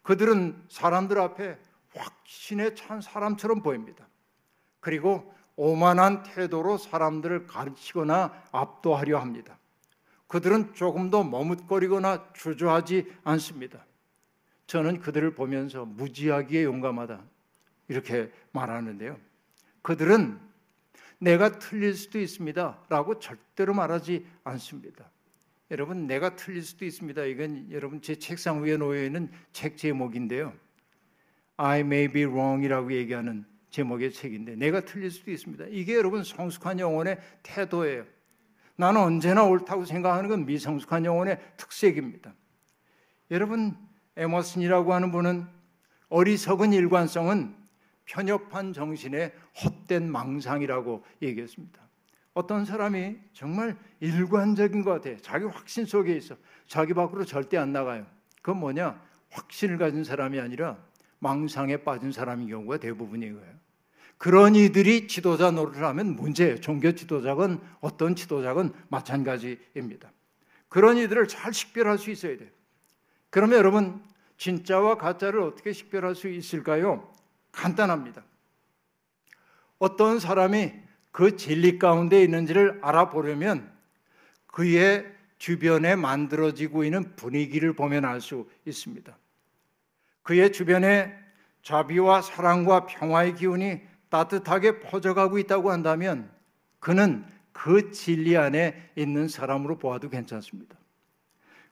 그들은 0.00 0.64
사람들 0.70 1.18
앞에 1.18 1.58
확신에 1.94 2.74
찬 2.74 3.02
사람처럼 3.02 3.62
보입니다. 3.62 4.08
그리고 4.80 5.30
오만한 5.56 6.22
태도로 6.22 6.78
사람들을 6.78 7.46
가르치거나 7.46 8.32
압도하려 8.52 9.18
합니다. 9.18 9.58
그들은 10.28 10.72
조금도 10.72 11.24
머뭇거리거나 11.24 12.32
주저하지 12.32 13.12
않습니다. 13.24 13.84
저는 14.68 15.00
그들을 15.00 15.34
보면서 15.34 15.84
무지하기에 15.84 16.64
용감하다. 16.64 17.22
이렇게 17.88 18.32
말하는데요. 18.52 19.18
그들은 19.82 20.45
내가 21.18 21.58
틀릴 21.58 21.94
수도 21.94 22.18
있습니다. 22.18 22.84
라고 22.88 23.18
절대로 23.18 23.74
말하지 23.74 24.26
않습니다. 24.44 25.10
여러분, 25.70 26.06
내가 26.06 26.36
틀릴 26.36 26.62
수도 26.62 26.84
있습니다. 26.84 27.24
이건 27.24 27.72
여러분 27.72 28.00
제 28.00 28.16
책상 28.16 28.62
위에 28.62 28.76
놓여 28.76 29.04
있는 29.04 29.30
책 29.52 29.76
제목인데요. 29.76 30.52
I 31.56 31.80
may 31.80 32.08
be 32.08 32.24
wrong이라고 32.24 32.92
얘기하는 32.92 33.44
제목의 33.70 34.12
책인데 34.12 34.56
내가 34.56 34.80
틀릴 34.80 35.10
수도 35.10 35.30
있습니다. 35.30 35.66
이게 35.70 35.94
여러분 35.94 36.22
성숙한 36.22 36.78
영혼의 36.78 37.18
태도예요. 37.42 38.04
나는 38.76 39.00
언제나 39.00 39.44
옳다고 39.44 39.84
생각하는 39.84 40.28
건 40.28 40.46
미성숙한 40.46 41.04
영혼의 41.04 41.40
특색입니다. 41.56 42.34
여러분 43.30 43.76
에머슨이라고 44.16 44.94
하는 44.94 45.10
분은 45.10 45.46
어리석은 46.08 46.72
일관성은 46.72 47.54
편협한 48.06 48.72
정신의 48.72 49.32
헛된 49.62 50.10
망상이라고 50.10 51.04
얘기했습니다. 51.22 51.80
어떤 52.34 52.64
사람이 52.64 53.16
정말 53.32 53.76
일관적인 54.00 54.82
것 54.82 54.92
같아요. 54.92 55.16
자기 55.18 55.44
확신 55.46 55.84
속에 55.84 56.14
있어. 56.16 56.36
자기 56.66 56.94
밖으로 56.94 57.24
절대 57.24 57.56
안 57.56 57.72
나가요. 57.72 58.06
그건 58.42 58.60
뭐냐? 58.60 59.00
확신을 59.30 59.78
가진 59.78 60.04
사람이 60.04 60.38
아니라 60.40 60.78
망상에 61.18 61.78
빠진 61.78 62.12
사람인 62.12 62.48
경우가 62.48 62.78
대부분인 62.78 63.34
거예요. 63.34 63.54
그런 64.18 64.54
이들이 64.54 65.08
지도자 65.08 65.50
노릇을 65.50 65.84
하면 65.84 66.16
문제예요. 66.16 66.60
종교 66.60 66.92
지도자건 66.92 67.60
어떤 67.80 68.14
지도자건 68.14 68.72
마찬가지입니다. 68.88 70.10
그런 70.68 70.96
이들을 70.96 71.28
잘 71.28 71.52
식별할 71.52 71.98
수 71.98 72.10
있어야 72.10 72.36
돼요. 72.36 72.48
그러면 73.30 73.58
여러분 73.58 74.02
진짜와 74.38 74.96
가짜를 74.98 75.40
어떻게 75.40 75.72
식별할 75.72 76.14
수 76.14 76.28
있을까요? 76.28 77.10
간단합니다. 77.56 78.22
어떤 79.78 80.20
사람이 80.20 80.72
그 81.10 81.36
진리 81.36 81.78
가운데 81.78 82.22
있는지를 82.22 82.78
알아보려면 82.82 83.72
그의 84.46 85.06
주변에 85.38 85.96
만들어지고 85.96 86.84
있는 86.84 87.16
분위기를 87.16 87.72
보면 87.74 88.04
알 88.04 88.20
수 88.20 88.48
있습니다. 88.66 89.16
그의 90.22 90.52
주변에 90.52 91.14
자비와 91.62 92.22
사랑과 92.22 92.86
평화의 92.86 93.34
기운이 93.34 93.80
따뜻하게 94.08 94.80
퍼져가고 94.80 95.38
있다고 95.38 95.70
한다면 95.70 96.30
그는 96.78 97.26
그 97.52 97.90
진리 97.90 98.36
안에 98.36 98.90
있는 98.96 99.28
사람으로 99.28 99.78
보아도 99.78 100.08
괜찮습니다. 100.10 100.76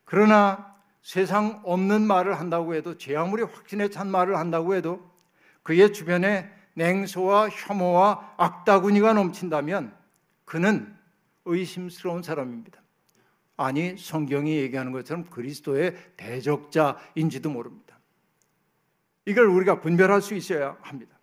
그러나 0.05 0.75
세상 1.03 1.61
없는 1.64 2.07
말을 2.07 2.38
한다고 2.38 2.75
해도 2.75 2.97
제 2.97 3.14
아무리 3.14 3.42
확신에 3.42 3.88
찬 3.88 4.11
말을 4.11 4.37
한다고 4.38 4.75
해도 4.75 5.13
그의 5.64 5.92
주변에 5.92 6.48
냉소와 6.74 7.48
혐오와 7.48 8.35
악다구니가 8.37 9.14
넘친다면 9.14 9.92
그는 10.44 10.94
의심스러운 11.46 12.22
사람입니다. 12.22 12.81
아니 13.57 13.96
성경이 13.96 14.57
얘기하는 14.59 14.92
것처럼 14.92 15.24
그리스도의 15.24 15.96
대적자인지도 16.16 17.50
모릅니다. 17.50 17.98
이걸 19.27 19.46
우리가 19.46 19.81
분별할 19.81 20.20
수 20.22 20.35
있어야 20.35 20.77
합니다. 20.83 21.18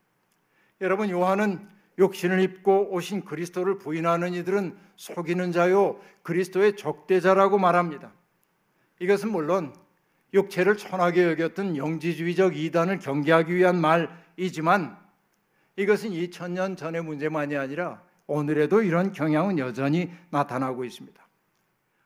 여러분 0.79 1.09
요한은 1.09 1.67
욕신을 1.99 2.39
입고 2.41 2.93
오신 2.93 3.25
그리스도를 3.25 3.77
부인하는 3.77 4.33
이들은 4.33 4.75
속이는 4.95 5.51
자요 5.51 5.99
그리스도의 6.23 6.77
적대자라고 6.77 7.59
말합니다. 7.59 8.11
이것은 8.99 9.31
물론 9.31 9.75
육체를 10.33 10.77
천하게 10.77 11.25
여겼던 11.31 11.77
영지주의적 11.77 12.55
이단을 12.55 12.99
경계하기 12.99 13.53
위한 13.53 13.79
말 13.79 14.20
이지만 14.37 14.97
이것은 15.75 16.11
2000년 16.11 16.77
전의 16.77 17.03
문제만이 17.03 17.55
아니라 17.55 18.03
오늘에도 18.27 18.81
이런 18.81 19.11
경향은 19.11 19.57
여전히 19.59 20.11
나타나고 20.29 20.85
있습니다. 20.85 21.27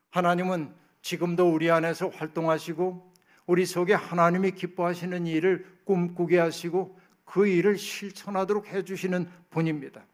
하나님은 0.09 0.73
지금도 1.01 1.53
우리 1.53 1.69
안에서 1.69 2.09
활동하시고 2.09 3.13
우리 3.45 3.65
속에 3.65 3.93
하나님이 3.93 4.51
기뻐하시는 4.51 5.27
일을 5.27 5.65
꿈꾸게 5.83 6.39
하시고 6.39 6.97
그 7.25 7.47
일을 7.47 7.77
실천하도록 7.77 8.67
해주시는 8.67 9.29
분입니다. 9.49 10.05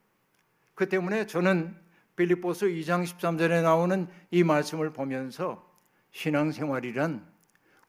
그 0.74 0.90
때문에 0.90 1.28
저는 1.28 1.76
빌립보서 2.16 2.66
2장 2.66 3.06
13절에 3.06 3.64
나오는 3.64 4.08
이 4.32 4.44
말씀을 4.44 4.92
보면서 4.92 5.66
신앙생활이란 6.12 7.26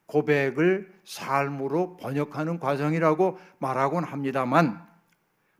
고백을 0.05 0.93
삶으로 1.05 1.97
번역하는 1.97 2.59
과정이라고 2.59 3.39
말하곤 3.59 4.03
합니다만 4.03 4.85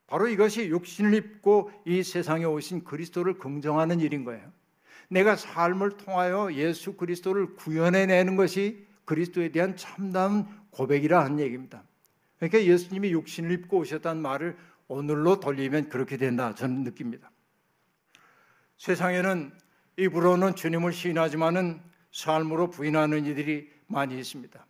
바로 0.08 0.28
이것이 0.28 0.68
육신을 0.68 1.14
입고 1.16 1.72
이 1.86 2.04
세상에 2.04 2.46
오신 2.46 2.84
그리스도를 2.84 3.40
긍정하는 3.40 4.00
일인 4.00 4.24
거예요. 4.24 4.52
내가 5.10 5.36
삶을 5.36 5.98
통하여 5.98 6.54
예수 6.54 6.94
그리스도를 6.94 7.56
구현해 7.56 8.06
내는 8.06 8.36
것이 8.36 8.86
그리스도에 9.06 9.50
대한 9.50 9.76
참다운 9.76 10.46
고백이라 10.72 11.28
는 11.30 11.40
얘기입니다. 11.40 11.84
그러니까 12.38 12.64
예수님이 12.64 13.12
육신을 13.12 13.52
입고 13.52 13.80
오셨다는 13.80 14.22
말을 14.22 14.58
오늘로 14.88 15.40
돌리면 15.40 15.90
그렇게 15.90 16.18
된다 16.18 16.54
저는 16.54 16.84
느낍니다. 16.84 17.32
세상에는 18.78 19.52
입으로는 19.98 20.56
주님을 20.56 20.94
시인하지만은 20.94 21.82
삶으로 22.12 22.70
부인하는 22.70 23.26
이들이 23.26 23.73
많이 23.88 24.18
있습니다. 24.18 24.66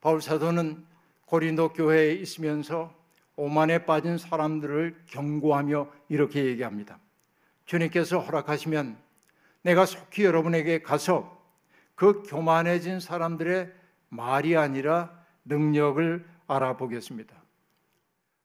바울 0.00 0.20
사도는 0.20 0.84
고린도 1.26 1.72
교회에 1.72 2.12
있으면서 2.14 2.94
오만에 3.36 3.84
빠진 3.84 4.18
사람들을 4.18 5.04
경고하며 5.06 5.90
이렇게 6.08 6.44
얘기합니다. 6.44 6.98
주님께서 7.66 8.18
허락하시면 8.20 8.96
내가 9.62 9.86
속히 9.86 10.24
여러분에게 10.24 10.82
가서 10.82 11.38
그 11.94 12.22
교만해진 12.22 13.00
사람들의 13.00 13.72
말이 14.08 14.56
아니라 14.56 15.12
능력을 15.44 16.26
알아보겠습니다. 16.46 17.36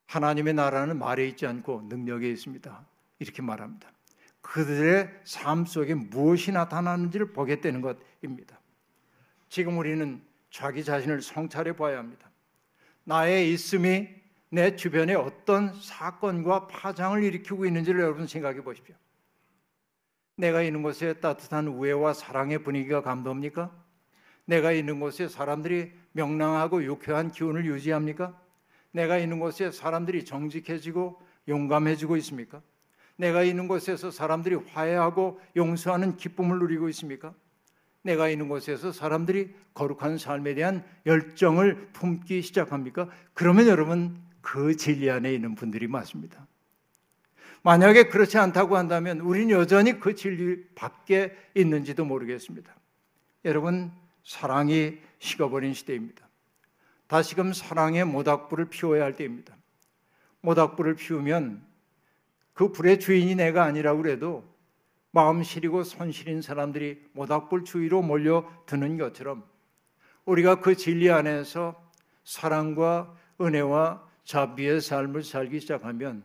하나님의 0.08 0.54
나라는 0.54 1.00
말에 1.00 1.28
있지 1.28 1.48
않고 1.48 1.86
능력에 1.90 2.30
있습니다. 2.30 2.86
이렇게 3.20 3.42
말합니다. 3.42 3.92
그들의 4.42 5.10
삶 5.24 5.66
속에 5.66 5.94
무엇이 5.96 6.52
나타나는지를 6.52 7.32
보겠다는 7.32 7.82
것입니다. 7.82 8.60
지금 9.54 9.78
우리는 9.78 10.20
자기 10.50 10.84
자신을 10.84 11.22
성찰해 11.22 11.76
봐야 11.76 12.00
합니다. 12.00 12.28
나의 13.04 13.54
있음이 13.54 14.08
내 14.50 14.76
주변에 14.76 15.14
어떤 15.14 15.80
사건과 15.80 16.66
파장을 16.66 17.24
일으키고 17.24 17.68
있는지를 17.68 18.02
여러분 18.02 18.26
생각해 18.26 18.64
보십시오. 18.64 18.96
내가 20.38 20.64
있는 20.64 20.82
곳에 20.82 21.14
따뜻한 21.14 21.68
우애와 21.68 22.14
사랑의 22.16 22.64
분위기가 22.64 23.04
감돕니까? 23.04 23.70
내가 24.46 24.72
있는 24.72 25.00
곳에 25.00 25.28
사람들이 25.28 25.92
명랑하고 26.14 26.84
유쾌한 26.84 27.30
기운을 27.30 27.68
유지합니까? 27.68 28.36
내가 28.90 29.20
있는 29.20 29.40
곳에 29.40 29.70
사람들이 29.70 30.26
정직해지고 30.26 31.22
용감해지고 31.48 32.18
있습니까? 32.18 32.60
내가 33.18 33.44
있는 33.44 33.68
곳에서 33.68 34.10
사람들이 34.10 34.56
화해하고 34.56 35.40
용서하는 35.56 36.18
기쁨을 36.18 36.58
누리고 36.58 36.90
있습니까? 36.90 37.36
내가 38.04 38.30
있는 38.30 38.48
곳에서 38.48 38.92
사람들이 38.92 39.54
거룩한 39.74 40.18
삶에 40.18 40.54
대한 40.54 40.84
열정을 41.06 41.90
품기 41.94 42.42
시작합니까? 42.42 43.10
그러면 43.34 43.68
여러분 43.68 44.22
그 44.42 44.76
진리 44.76 45.10
안에 45.10 45.34
있는 45.34 45.56
분들이 45.56 45.88
맞습니다. 45.88 46.46
만약에 47.64 48.10
그렇지 48.10 48.38
않다고 48.38 48.76
한다면 48.76 49.22
우리는 49.22 49.50
여전히 49.52 50.00
그 50.00 50.16
진리 50.16 50.66
밖에 50.76 51.36
있는지도 51.56 52.04
모르겠습니다. 52.04 52.76
여러분 53.46 53.92
사랑이 54.24 55.00
식어버린 55.20 55.74
시대입니다. 55.74 56.28
다시금 57.08 57.54
사랑의 57.54 58.06
모닥불을 58.06 58.66
피워야 58.66 59.04
할 59.04 59.16
때입니다. 59.16 59.56
모닥불을 60.42 60.96
피우면 60.96 61.64
그 62.54 62.72
불의 62.72 63.00
주인이 63.00 63.36
내가 63.36 63.64
아니라고 63.64 64.02
그래도 64.02 64.53
마음 65.16 65.44
시리고 65.44 65.84
손 65.84 66.12
시린 66.12 66.42
사람들이 66.42 67.00
모닥불 67.14 67.66
주위로 67.66 68.02
몰려드는 68.02 68.98
것처럼 68.98 69.46
우리가 70.26 70.60
그 70.60 70.76
진리 70.76 71.12
안에서 71.12 71.80
사랑과 72.24 73.16
은혜와 73.40 74.10
자비의 74.24 74.82
삶을 74.82 75.24
살기 75.24 75.60
시작하면 75.60 76.24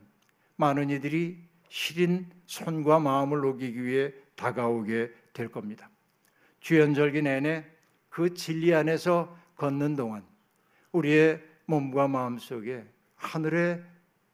많은 0.57 0.89
이들이 0.89 1.39
시린 1.69 2.31
손과 2.47 2.99
마음을 2.99 3.43
녹이기 3.43 3.85
위해 3.85 4.15
다가오게 4.37 5.13
될 5.35 5.49
겁니다. 5.51 5.91
주연절기 6.61 7.21
내내 7.21 7.67
그 8.09 8.33
진리 8.33 8.75
안에서 8.75 9.37
걷는 9.57 9.97
동안 9.97 10.25
우리의 10.93 11.43
몸과 11.67 12.09
마음 12.09 12.39
속에 12.39 12.87
하늘의 13.17 13.85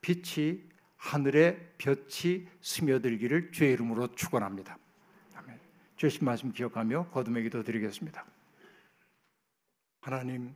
빛이 0.01 0.63
하늘의 1.05 1.75
볕이 1.77 2.49
스며들기를 2.63 3.53
주의 3.53 3.75
이름으로 3.75 4.15
축원합니다. 4.15 4.79
아멘. 5.35 5.61
주신 5.97 6.25
말씀 6.25 6.51
기억하며 6.51 7.11
거듭의 7.11 7.43
기도 7.43 7.63
드리겠습니다. 7.63 8.25
하나님, 10.01 10.55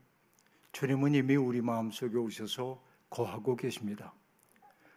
주님은 0.73 1.15
이미 1.15 1.37
우리 1.37 1.61
마음속에 1.61 2.17
오셔서 2.17 2.83
거하고 3.11 3.57
계십니다. 3.57 4.15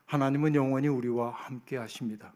하나님은 0.05 0.55
영원히 0.55 0.87
우리와 0.87 1.31
함께 1.31 1.75
하십니다. 1.75 2.33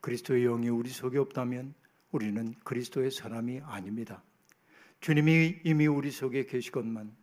그리스도의 0.00 0.44
영이 0.44 0.70
우리 0.70 0.88
속에 0.88 1.18
없다면 1.18 1.74
우리는 2.10 2.54
그리스도의 2.64 3.10
사람이 3.10 3.60
아닙니다. 3.64 4.22
주님이 5.00 5.60
이미 5.64 5.86
우리 5.86 6.10
속에 6.10 6.46
계시건만 6.46 7.14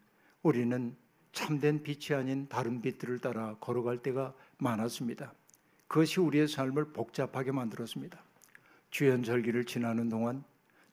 우리는 0.43 0.95
참된 1.31 1.81
빛이 1.81 2.15
아닌 2.15 2.47
다른 2.47 2.81
빛들을 2.81 3.19
따라 3.19 3.57
걸어갈 3.59 4.03
때가 4.03 4.35
많았습니다. 4.59 5.33
그것이 5.87 6.19
우리의 6.19 6.47
삶을 6.47 6.91
복잡하게 6.93 7.51
만들었습니다. 7.51 8.21
주연절기를 8.89 9.65
지나는 9.65 10.09
동안 10.09 10.43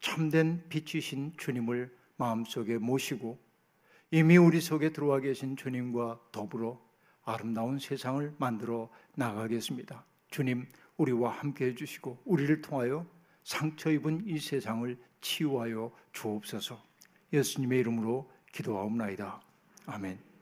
참된 0.01 0.63
빛이신 0.69 1.35
주님을 1.37 1.97
마음속에 2.17 2.79
모시고 2.79 3.39
이미 4.11 4.37
우리 4.37 4.61
속에 4.61 4.93
들어와 4.93 5.21
계신 5.21 5.57
주님과 5.57 6.21
더불어 6.31 6.81
아름다운 7.25 7.79
세상을 7.79 8.35
만들어 8.39 8.91
나가겠습니다. 9.15 10.05
주님, 10.31 10.67
우리와 10.97 11.31
함께 11.31 11.67
해주시고 11.67 12.23
우리를 12.25 12.61
통하여 12.61 13.07
상처 13.43 13.91
입은 13.91 14.25
이 14.27 14.39
세상을 14.39 14.97
치유하여 15.21 15.91
주옵소서. 16.13 16.81
예수님의 17.33 17.81
이름으로 17.81 18.31
기도하옵나이다. 18.53 19.41
아멘. 19.87 20.34